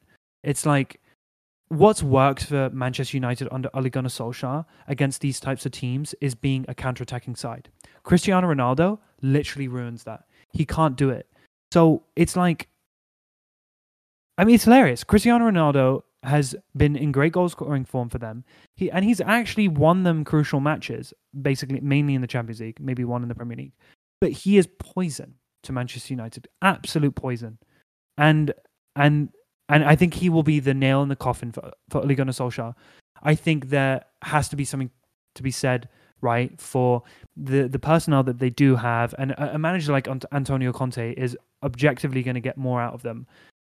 [0.43, 0.99] It's like
[1.69, 6.35] what's worked for Manchester United under Ole Gunnar Solskjaer against these types of teams is
[6.35, 7.69] being a counter-attacking side.
[8.03, 10.25] Cristiano Ronaldo literally ruins that.
[10.51, 11.27] He can't do it.
[11.71, 12.67] So it's like,
[14.37, 15.03] I mean, it's hilarious.
[15.03, 18.43] Cristiano Ronaldo has been in great goal scoring form for them.
[18.75, 23.03] He and he's actually won them crucial matches, basically mainly in the Champions League, maybe
[23.03, 23.73] one in the Premier League.
[24.21, 27.57] But he is poison to Manchester United, absolute poison.
[28.17, 28.53] And
[28.95, 29.29] and
[29.69, 32.33] and I think he will be the nail in the coffin for for Ole Gunnar
[32.33, 32.73] Solskjaer.
[33.21, 34.91] I think there has to be something
[35.35, 35.89] to be said,
[36.21, 37.03] right, for
[37.35, 41.37] the the personnel that they do have, and a, a manager like Antonio Conte is
[41.63, 43.25] objectively going to get more out of them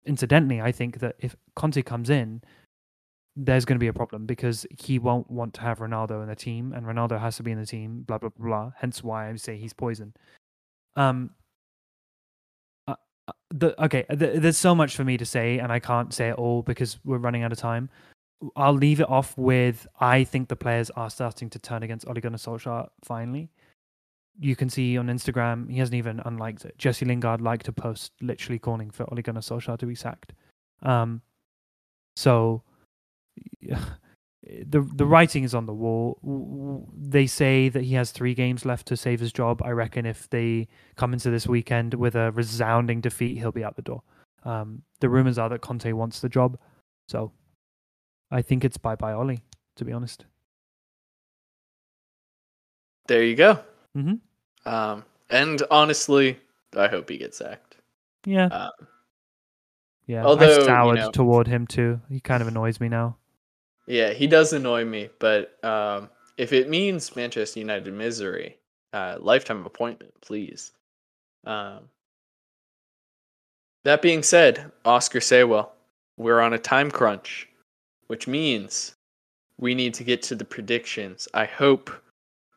[0.05, 2.43] incidentally, I think that if Conte comes in,
[3.37, 6.35] there's going to be a problem because he won't want to have Ronaldo in the
[6.35, 8.03] team, and Ronaldo has to be in the team.
[8.03, 8.73] Blah blah blah.
[8.77, 10.15] Hence why I say he's poison.
[10.97, 11.31] Um.
[12.87, 12.97] Uh,
[13.29, 16.31] uh the okay, the, there's so much for me to say, and I can't say
[16.31, 17.91] it all because we're running out of time.
[18.57, 22.15] I'll leave it off with I think the players are starting to turn against Ole
[22.15, 23.51] Gunnar Solskjaer finally
[24.39, 26.79] you can see on Instagram, he hasn't even unliked it.
[26.79, 30.33] Jesse Lingard liked a post literally calling for Ole Gunnar Solskjaer to be sacked.
[30.83, 31.23] Um,
[32.17, 32.63] so
[33.63, 36.89] the the writing is on the wall.
[36.97, 39.61] They say that he has three games left to save his job.
[39.65, 43.77] I reckon if they come into this weekend with a resounding defeat, he'll be out
[43.77, 44.03] the door.
[44.45, 46.59] Um, the rumors are that Conte wants the job,
[47.09, 47.33] so
[48.31, 49.43] I think it's bye bye Ollie.
[49.77, 50.25] To be honest.
[53.07, 53.61] There you go.
[53.97, 54.15] Mm-hmm.
[54.69, 56.39] Um, and honestly,
[56.77, 57.77] I hope he gets sacked.
[58.25, 58.47] Yeah.
[58.47, 58.71] Um,
[60.07, 60.25] yeah.
[60.25, 62.01] although, I've soured you know- toward him too.
[62.09, 63.17] He kind of annoys me now.
[63.87, 68.57] yeah, he does annoy me, but um, if it means Manchester United misery,
[68.93, 70.73] uh, lifetime appointment, please.
[71.45, 71.89] Um,
[73.85, 75.71] that being said, Oscar Saywell,
[76.19, 77.49] we're on a time crunch,
[78.09, 78.97] which means
[79.59, 81.27] we need to get to the predictions.
[81.33, 81.91] I hope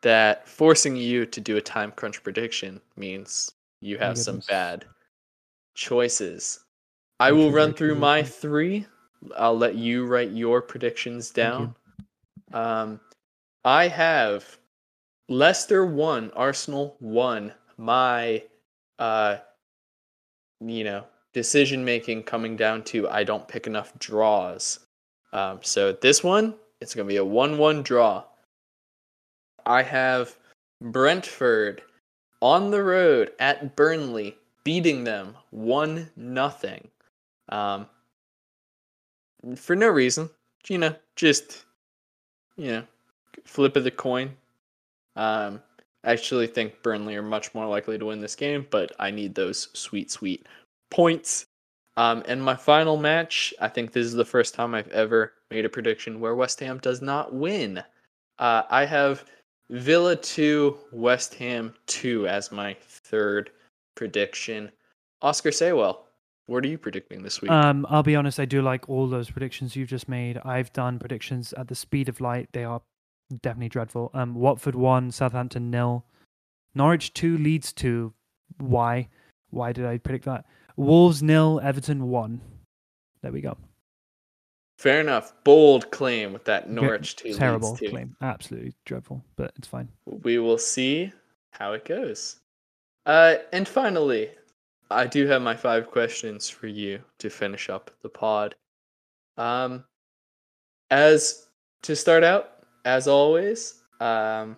[0.02, 4.84] that forcing you to do a time crunch prediction means you have some bad
[5.74, 6.60] choices.
[7.18, 8.86] I will run through my three.
[9.36, 11.74] I'll let you write your predictions down.
[12.52, 13.00] Um,
[13.64, 14.58] I have
[15.28, 17.52] Leicester one, Arsenal one.
[17.78, 18.42] My,
[18.98, 19.38] uh,
[20.60, 24.80] you know, decision making coming down to I don't pick enough draws.
[25.32, 28.24] Um, so this one, it's gonna be a one-one draw.
[29.66, 30.36] I have
[30.80, 31.82] Brentford
[32.40, 36.88] on the road at Burnley, beating them one nothing.
[37.48, 37.86] Um,
[39.56, 40.30] for no reason,
[40.78, 41.64] know, just
[42.56, 42.82] you know,
[43.44, 44.30] flip of the coin.
[45.16, 45.62] Um,
[46.04, 49.34] I actually think Burnley are much more likely to win this game, but I need
[49.34, 50.46] those sweet, sweet
[50.90, 51.46] points.
[51.96, 55.64] Um, and my final match, I think this is the first time I've ever made
[55.64, 57.82] a prediction where West Ham does not win.
[58.38, 59.24] Uh, I have
[59.70, 63.50] Villa 2, West Ham 2 as my third
[63.94, 64.70] prediction.
[65.22, 65.98] Oscar Saywell,
[66.46, 67.50] what are you predicting this week?
[67.50, 68.40] Um, I'll be honest.
[68.40, 70.38] I do like all those predictions you've just made.
[70.44, 72.48] I've done predictions at the speed of light.
[72.52, 72.82] They are
[73.40, 74.10] definitely dreadful.
[74.12, 76.04] Um, Watford one, Southampton nil,
[76.74, 78.12] Norwich two, Leeds two.
[78.58, 79.08] Why?
[79.50, 80.44] Why did I predict that?
[80.76, 82.40] Wolves nil, Everton one.
[83.22, 83.56] There we go.
[84.82, 85.32] Fair enough.
[85.44, 87.90] Bold claim with that Norwich 2 Terrible Leeds 2.
[87.90, 88.16] claim.
[88.20, 89.88] Absolutely dreadful, but it's fine.
[90.06, 91.12] we will see
[91.52, 92.40] how it goes.
[93.06, 94.30] Uh, and finally,
[94.90, 98.56] I do have my five questions for you to finish up the pod.
[99.36, 99.84] Um,
[100.90, 101.46] as
[101.82, 104.56] to start out, as always, um,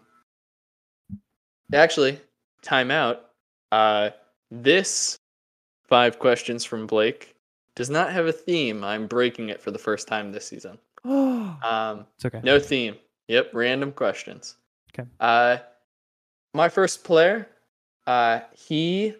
[1.75, 2.19] actually,
[2.63, 3.27] time out.
[3.71, 4.09] Uh,
[4.51, 5.19] this
[5.87, 7.34] five questions from Blake
[7.77, 8.85] does not have a theme.
[8.85, 10.79] I'm breaking it for the first time this season.
[11.65, 12.41] Um, it's okay.
[12.43, 12.97] no theme.
[13.29, 14.57] Yep, random questions.
[14.93, 15.09] Okay.
[15.21, 15.59] Uh,
[16.53, 17.49] my first player,
[18.07, 19.15] uh, he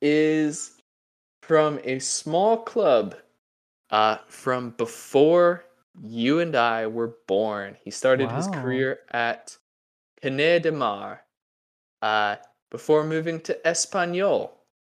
[0.00, 0.80] is
[1.42, 3.14] from a small club
[3.90, 5.64] uh, from before
[6.02, 7.76] you and I were born.
[7.82, 9.56] He started his career at
[10.20, 11.22] Canet de Mar
[12.02, 12.36] uh,
[12.70, 14.50] before moving to Espanyol,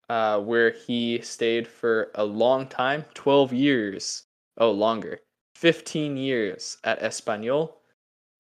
[0.10, 4.24] uh, where he stayed for a long time 12 years.
[4.58, 5.20] Oh, longer.
[5.56, 7.74] 15 years at Espanyol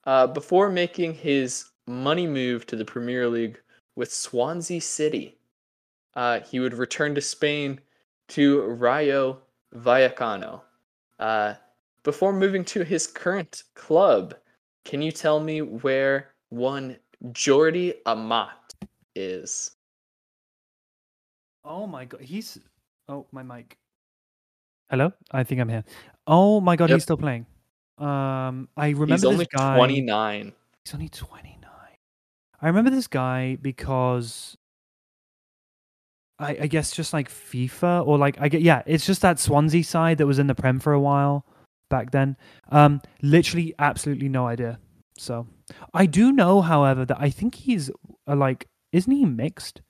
[0.05, 3.59] uh, before making his money move to the Premier League
[3.95, 5.38] with Swansea City.
[6.15, 7.80] Uh, he would return to Spain
[8.30, 9.39] to Rayo
[9.76, 10.61] Vallecano
[11.20, 11.55] uh,
[12.03, 14.36] before moving to his current club.
[14.86, 18.74] Can you tell me where one Jordi Amat
[19.15, 19.76] is?
[21.68, 22.57] Oh my god, he's.
[23.09, 23.78] Oh my mic.
[24.89, 25.84] Hello, I think I'm here.
[26.26, 26.95] Oh my god, Yep.
[26.95, 27.45] he's still playing.
[27.97, 29.76] Um, I remember He's this only guy.
[29.76, 30.53] 29.
[30.86, 31.70] He's only 29.
[32.61, 34.55] I remember this guy because
[36.39, 39.84] I, I guess just like FIFA or like I get yeah, it's just that Swansea
[39.84, 41.45] side that was in the Prem for a while
[41.89, 42.38] back then.
[42.70, 44.80] Um, literally absolutely no idea.
[45.18, 45.47] So
[45.93, 47.89] I do know, however, that I think he's
[48.28, 49.82] uh, like, isn't he mixed?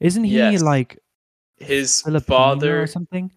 [0.00, 0.62] Isn't he Yes.
[0.62, 0.98] like
[1.58, 3.30] His Filipino father or something?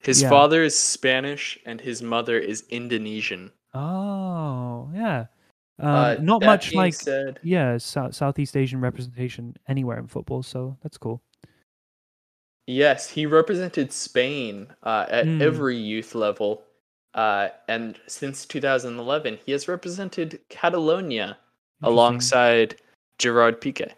[0.00, 0.28] his Yeah.
[0.28, 3.50] father is Spanish and his mother is Indonesian.
[3.72, 5.26] Oh yeah.
[5.80, 10.76] Um, Uh, not much like said, yeah, South, Southeast Asian representation anywhere in football, so
[10.82, 11.22] that's cool.
[12.66, 15.40] yes, he represented Spain uh, at Mm.
[15.42, 16.62] every youth level.
[17.12, 21.38] Uh, and since 2011, he has represented Catalonia
[21.82, 22.80] alongside
[23.18, 23.92] Gerard Piqué.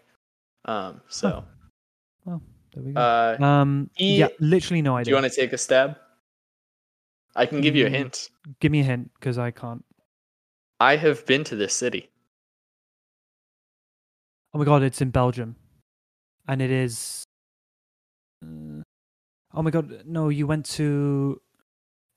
[0.65, 1.45] Um, so,
[2.27, 2.41] Well,
[2.73, 2.99] there we go.
[2.99, 5.05] uh, um, yeah, literally no idea.
[5.05, 5.97] do you want to take a stab?
[7.37, 7.93] I can give you a Mm.
[7.95, 8.29] hint.
[8.59, 9.85] Give me a hint because I can't.
[10.81, 12.09] I have been to this city.
[14.53, 15.55] Oh my god, it's in Belgium,
[16.49, 17.23] and it is.
[18.43, 18.81] Uh,
[19.53, 20.27] oh my god, no!
[20.29, 21.41] You went to.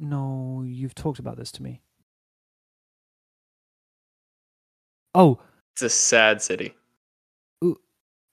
[0.01, 1.83] No, you've talked about this to me.
[5.15, 5.41] Oh,
[5.75, 6.75] It's a sad city.
[7.63, 7.81] U-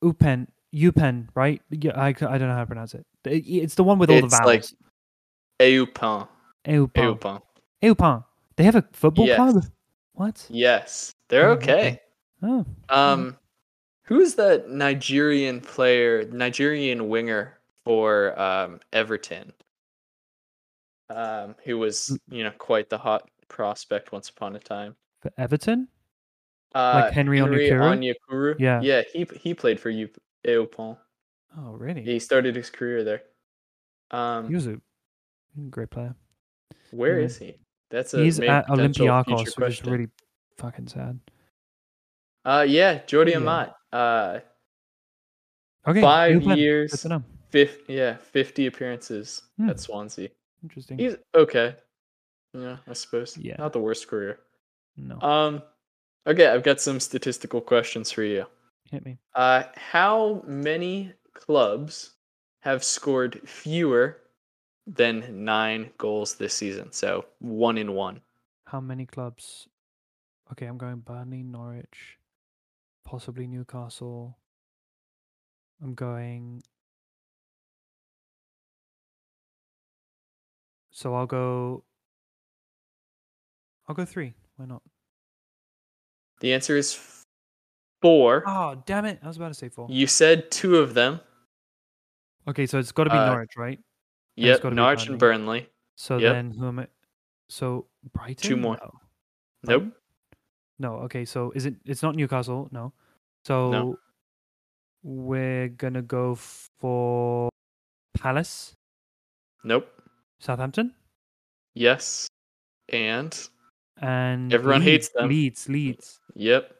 [0.04, 0.48] Upen,
[0.78, 1.62] Upen, right?
[1.70, 3.06] Yeah, I, I don't know how to pronounce it.
[3.26, 4.76] It's the one with all the It's like vowels.
[5.60, 6.28] Eupin.
[6.68, 6.92] Eupen.
[6.96, 7.42] Eupin.
[7.84, 8.24] Eupen.
[8.56, 9.38] They have a football Yes.
[9.38, 9.64] club.
[10.14, 10.46] What?
[10.50, 12.02] Yes, they're Oh, okay.
[12.44, 13.38] Oh, Um,
[14.04, 19.54] who's that Nigerian player, Nigerian winger for um Everton?
[21.10, 22.38] Um, who was Mm.
[22.38, 24.96] you know quite the hot prospect once upon a time.
[25.22, 25.88] for Everton.
[26.76, 28.16] Uh, like Henry Onyekuru?
[28.30, 28.56] Onyekuru?
[28.60, 28.82] Yeah.
[28.82, 30.10] yeah, he he played for Eu-
[30.46, 30.98] Eupon.
[31.58, 32.04] Oh, really?
[32.04, 33.22] He started his career there.
[34.12, 34.80] Um, He was a
[35.70, 36.16] great player.
[36.92, 37.26] where yeah.
[37.26, 37.56] is he?
[37.90, 40.08] That's a He's at Olympiacos, which is really
[40.58, 41.20] fucking sad.
[42.46, 43.38] Uh, yeah, Jordi Yeah.
[43.38, 43.76] Amat.
[43.92, 44.40] Uh,
[45.88, 46.44] Okay, five.
[46.58, 47.24] Years, to know.
[47.50, 49.70] fif- yeah, fifty appearances Hmm.
[49.70, 50.30] at Swansea.
[50.62, 50.98] Interesting.
[50.98, 51.76] He's okay.
[52.54, 53.38] Yeah, I suppose.
[53.38, 53.56] Yeah.
[53.58, 54.40] Not the worst career.
[54.98, 55.62] no, Um
[56.26, 58.46] okay, I've got some statistical questions for you.
[58.92, 59.20] Hit me.
[59.36, 62.16] Uh how many clubs
[62.62, 64.20] have scored fewer
[64.86, 66.92] than 9 goals this season?
[66.92, 68.22] So, 1 in 1.
[68.66, 69.68] How many clubs?
[70.52, 72.18] Okay, I'm going Burnley, Norwich,
[73.06, 74.38] possibly Newcastle.
[75.82, 76.64] I'm going.
[80.92, 81.84] So I'll go.
[83.88, 84.34] I'll go three.
[84.56, 84.82] Why not?
[86.40, 86.94] The answer is
[87.98, 88.44] f- 4.
[88.48, 89.20] Oh, damn it!
[89.24, 89.88] I was about to say four.
[89.90, 91.20] You said 2 of them.
[92.48, 93.80] Okay, so it's got to be Uh, Norwich, right?
[94.38, 95.70] it's Yep, Norwich and Burnley.
[95.96, 96.34] So yep.
[96.34, 96.88] then who am I?
[97.50, 98.48] So Brighton.
[98.50, 98.78] Two more.
[98.82, 98.92] No.
[99.64, 99.82] Nope.
[99.84, 99.92] Brighton?
[100.80, 100.94] No.
[101.06, 101.76] Okay, so is it?
[101.86, 102.70] It's not Newcastle.
[102.72, 102.94] No.
[103.46, 103.98] So
[105.04, 107.50] we're gonna go for
[108.18, 108.74] Palace,
[109.64, 109.88] Nope.
[110.40, 110.94] Southampton,
[111.74, 112.28] Yes.
[112.90, 113.34] And
[114.00, 115.30] and Everyone hates Leeds, them.
[115.30, 116.20] Leeds, Leeds.
[116.36, 116.76] yep,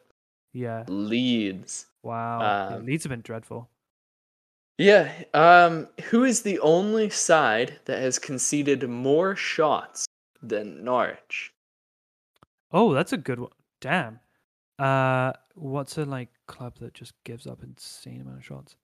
[0.58, 0.82] Yeah.
[0.88, 1.86] Leeds.
[2.02, 2.40] Wow.
[2.40, 3.70] yeah, Um, Leeds have been dreadful.
[4.76, 5.12] Yeah.
[5.32, 10.04] Um, who is the only side that has conceded more shots
[10.42, 11.52] than Norwich?
[12.72, 13.52] Oh, that's a good one.
[13.80, 14.18] Damn.
[14.80, 18.76] Uh, what's a like club that just gives up insane amount of shots?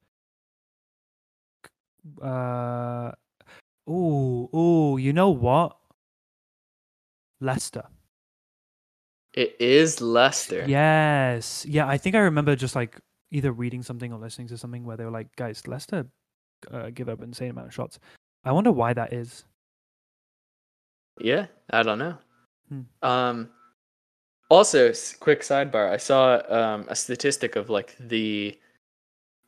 [2.22, 3.10] Uh,
[3.90, 4.96] ooh, ooh.
[4.96, 5.76] You know what?
[7.40, 7.84] Leicester.
[9.34, 10.64] It is Leicester.
[10.66, 11.66] Yes.
[11.68, 14.96] Yeah, I think I remember just like either reading something or listening to something where
[14.96, 16.06] they were like, guys, Leicester
[16.70, 17.98] uh, give up insane amount of shots.
[18.44, 19.44] I wonder why that is.
[21.20, 22.16] Yeah, I don't know.
[22.68, 22.80] Hmm.
[23.02, 23.48] Um,
[24.50, 28.58] also, quick sidebar: I saw um, a statistic of like the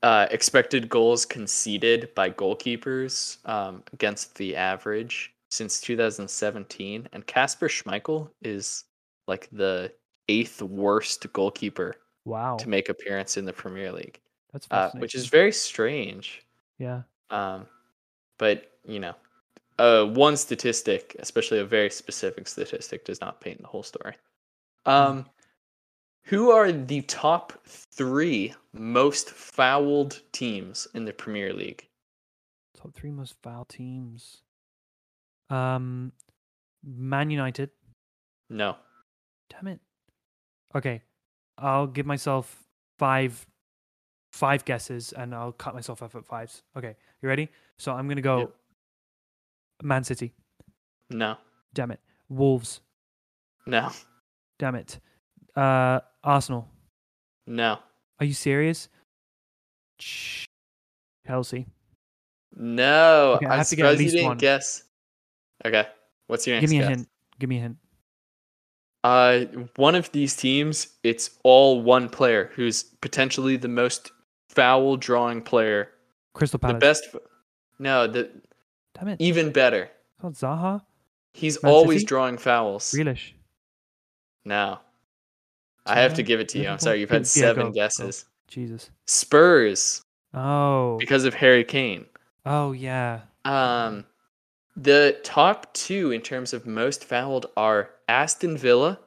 [0.03, 8.31] uh, expected goals conceded by goalkeepers um, against the average since 2017, and Kasper Schmeichel
[8.43, 8.85] is
[9.27, 9.93] like the
[10.29, 12.57] eighth worst goalkeeper Wow.
[12.57, 14.21] to make appearance in the Premier League,
[14.53, 16.45] That's uh, which is very strange.
[16.79, 17.03] yeah.
[17.31, 17.67] Um,
[18.39, 19.15] but you know,
[19.79, 24.15] uh, one statistic, especially a very specific statistic, does not paint the whole story.
[24.87, 25.27] Um,
[26.25, 31.87] who are the top three most fouled teams in the Premier League?
[32.77, 34.43] Top three most foul teams.
[35.51, 36.13] Um,
[36.85, 37.71] Man United.
[38.51, 38.77] No.
[39.51, 39.81] Damn it.
[40.75, 41.03] Okay,
[41.59, 42.65] I'll give myself
[42.99, 43.47] five,
[44.33, 46.63] five guesses, and I'll cut myself off at fives.
[46.77, 47.49] Okay, you ready?
[47.79, 48.39] So I'm gonna go.
[48.41, 48.55] Yep.
[49.83, 50.33] Man City.
[51.11, 51.37] No.
[51.75, 52.01] Damn it.
[52.29, 52.81] Wolves.
[53.67, 53.91] No.
[54.59, 54.99] Damn it.
[55.55, 56.69] Uh, Arsenal.
[57.47, 57.79] No.
[58.19, 58.89] Are you serious?
[61.27, 61.67] Chelsea.
[62.55, 63.35] No.
[63.37, 64.39] Okay, I I'm have to get at surprised you least didn't one.
[64.39, 64.83] guess.
[65.65, 65.87] Okay.
[66.27, 66.89] What's your next Give me a guess?
[66.97, 67.09] hint.
[67.39, 67.77] Give me a hint.
[69.07, 69.45] Uh,
[69.77, 74.11] one of these teams, it's all one player who's potentially the most
[74.49, 75.91] foul drawing player.
[76.35, 76.75] Crystal Palace.
[76.75, 77.17] The best.
[77.79, 78.29] No, the
[78.99, 79.21] Damn it.
[79.21, 79.89] even better.
[80.21, 80.83] Called Zaha.
[81.35, 82.07] He's Man always City?
[82.07, 82.93] drawing fouls.
[82.93, 83.31] Grealish.
[84.45, 84.81] No.
[85.87, 86.69] I have to give it to you.
[86.69, 88.25] I'm sorry, you've had seven guesses.
[88.49, 88.91] Jesus.
[89.07, 90.03] Spurs
[90.35, 90.97] Oh.
[90.99, 92.07] because of Harry Kane.
[92.45, 93.21] Oh yeah.
[93.45, 94.05] Um,
[94.77, 98.99] the top two in terms of most fouled are Aston Villa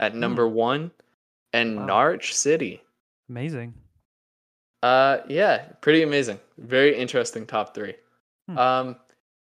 [0.00, 0.90] at number one,
[1.52, 1.80] and Hmm.
[1.80, 1.86] Wow.
[1.86, 2.82] Norwich City.
[3.28, 3.74] Amazing.
[4.82, 6.38] Uh, yeah, pretty amazing.
[6.58, 7.94] Very interesting top three.
[8.48, 8.58] Hmm.
[8.58, 8.96] Um,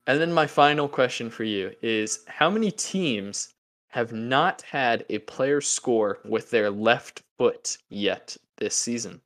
[0.07, 3.55] and then my final question for you is: How many teams
[3.89, 9.21] have not had a player score with their left foot yet this season?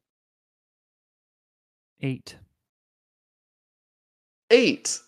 [2.01, 2.37] Eight.
[4.51, 5.01] Eight.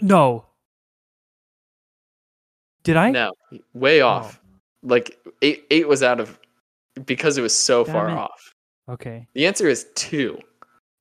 [0.00, 0.46] No.
[2.84, 3.10] Did I?
[3.10, 3.32] No,
[3.74, 4.40] way Oh, off.
[4.82, 5.64] Like eight.
[5.70, 6.38] Eight was out of
[7.06, 8.12] because it was so Damn far it.
[8.14, 8.54] off.
[8.88, 9.26] Okay.
[9.34, 10.38] The answer is two.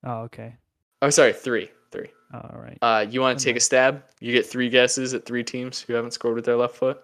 [0.03, 0.55] Oh, okay.
[1.01, 1.69] Oh, sorry, three.
[1.91, 2.09] Three.
[2.33, 2.77] All right.
[2.81, 4.03] Uh, you want to take a stab?
[4.19, 7.01] You get three guesses at three teams who haven't scored with their left foot.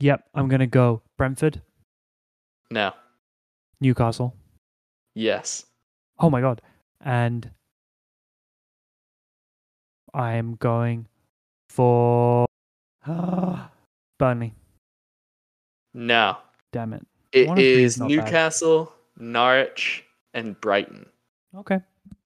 [0.00, 0.24] Yep.
[0.34, 1.62] I'm gonna go Brentford,
[2.70, 2.92] No.
[3.80, 4.34] Newcastle.
[5.14, 5.64] Yes.
[6.18, 6.60] Oh my god.
[7.00, 7.50] And
[10.12, 11.06] I am going
[11.72, 12.46] for
[14.18, 14.54] Burnley.
[15.94, 16.36] No.
[16.72, 17.06] Damn it.
[17.32, 18.08] It One is is bad.
[18.08, 20.04] Newcastle, Norwich,
[20.34, 21.06] and Brighton.
[21.56, 21.78] Okay.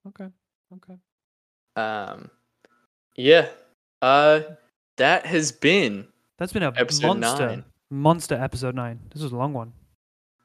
[0.07, 0.27] Okay.
[0.73, 0.97] Okay.
[1.75, 2.29] Um,
[3.15, 3.47] yeah.
[4.01, 4.41] Uh,
[4.97, 7.63] that has been That's been a Episode monster nine.
[7.89, 8.99] monster episode nine.
[9.13, 9.73] This was a long one.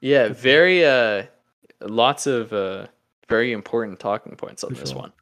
[0.00, 0.36] yeah Good.
[0.36, 1.24] very uh
[1.80, 2.86] lots of uh
[3.28, 4.98] very important talking points on For this sure.
[5.00, 5.12] one.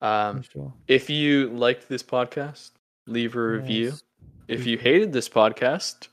[0.00, 0.72] Um, sure.
[0.86, 2.70] if you liked this podcast,
[3.08, 3.86] leave a review.
[3.86, 4.02] Yes.
[4.48, 6.08] If you hated this podcast,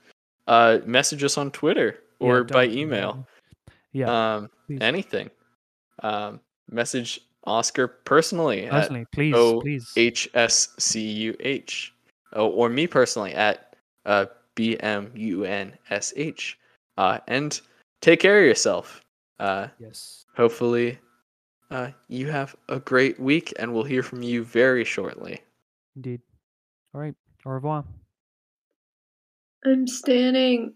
[0.48, 3.28] uh, message us on Twitter Yeah, or by don't email.
[3.94, 4.36] Yeah.
[4.36, 4.82] Um, please.
[4.82, 5.30] anything.
[6.04, 9.92] Um, message Oscar personally Personally, please, O please.
[9.96, 11.92] HSCUH.
[12.34, 13.76] Oh, or me personally at
[14.06, 14.26] uh,
[14.56, 15.76] BMUNSH.
[16.98, 17.62] Uh, and
[18.02, 19.02] take care of yourself.
[19.40, 20.26] Uh, yes.
[20.36, 20.98] hopefully,
[21.72, 25.42] uh, you have a great week, and we'll hear from you very shortly.
[25.96, 26.22] Indeed.
[26.96, 27.16] All right.
[27.46, 27.84] Au revoir.
[29.66, 30.76] I'm standing.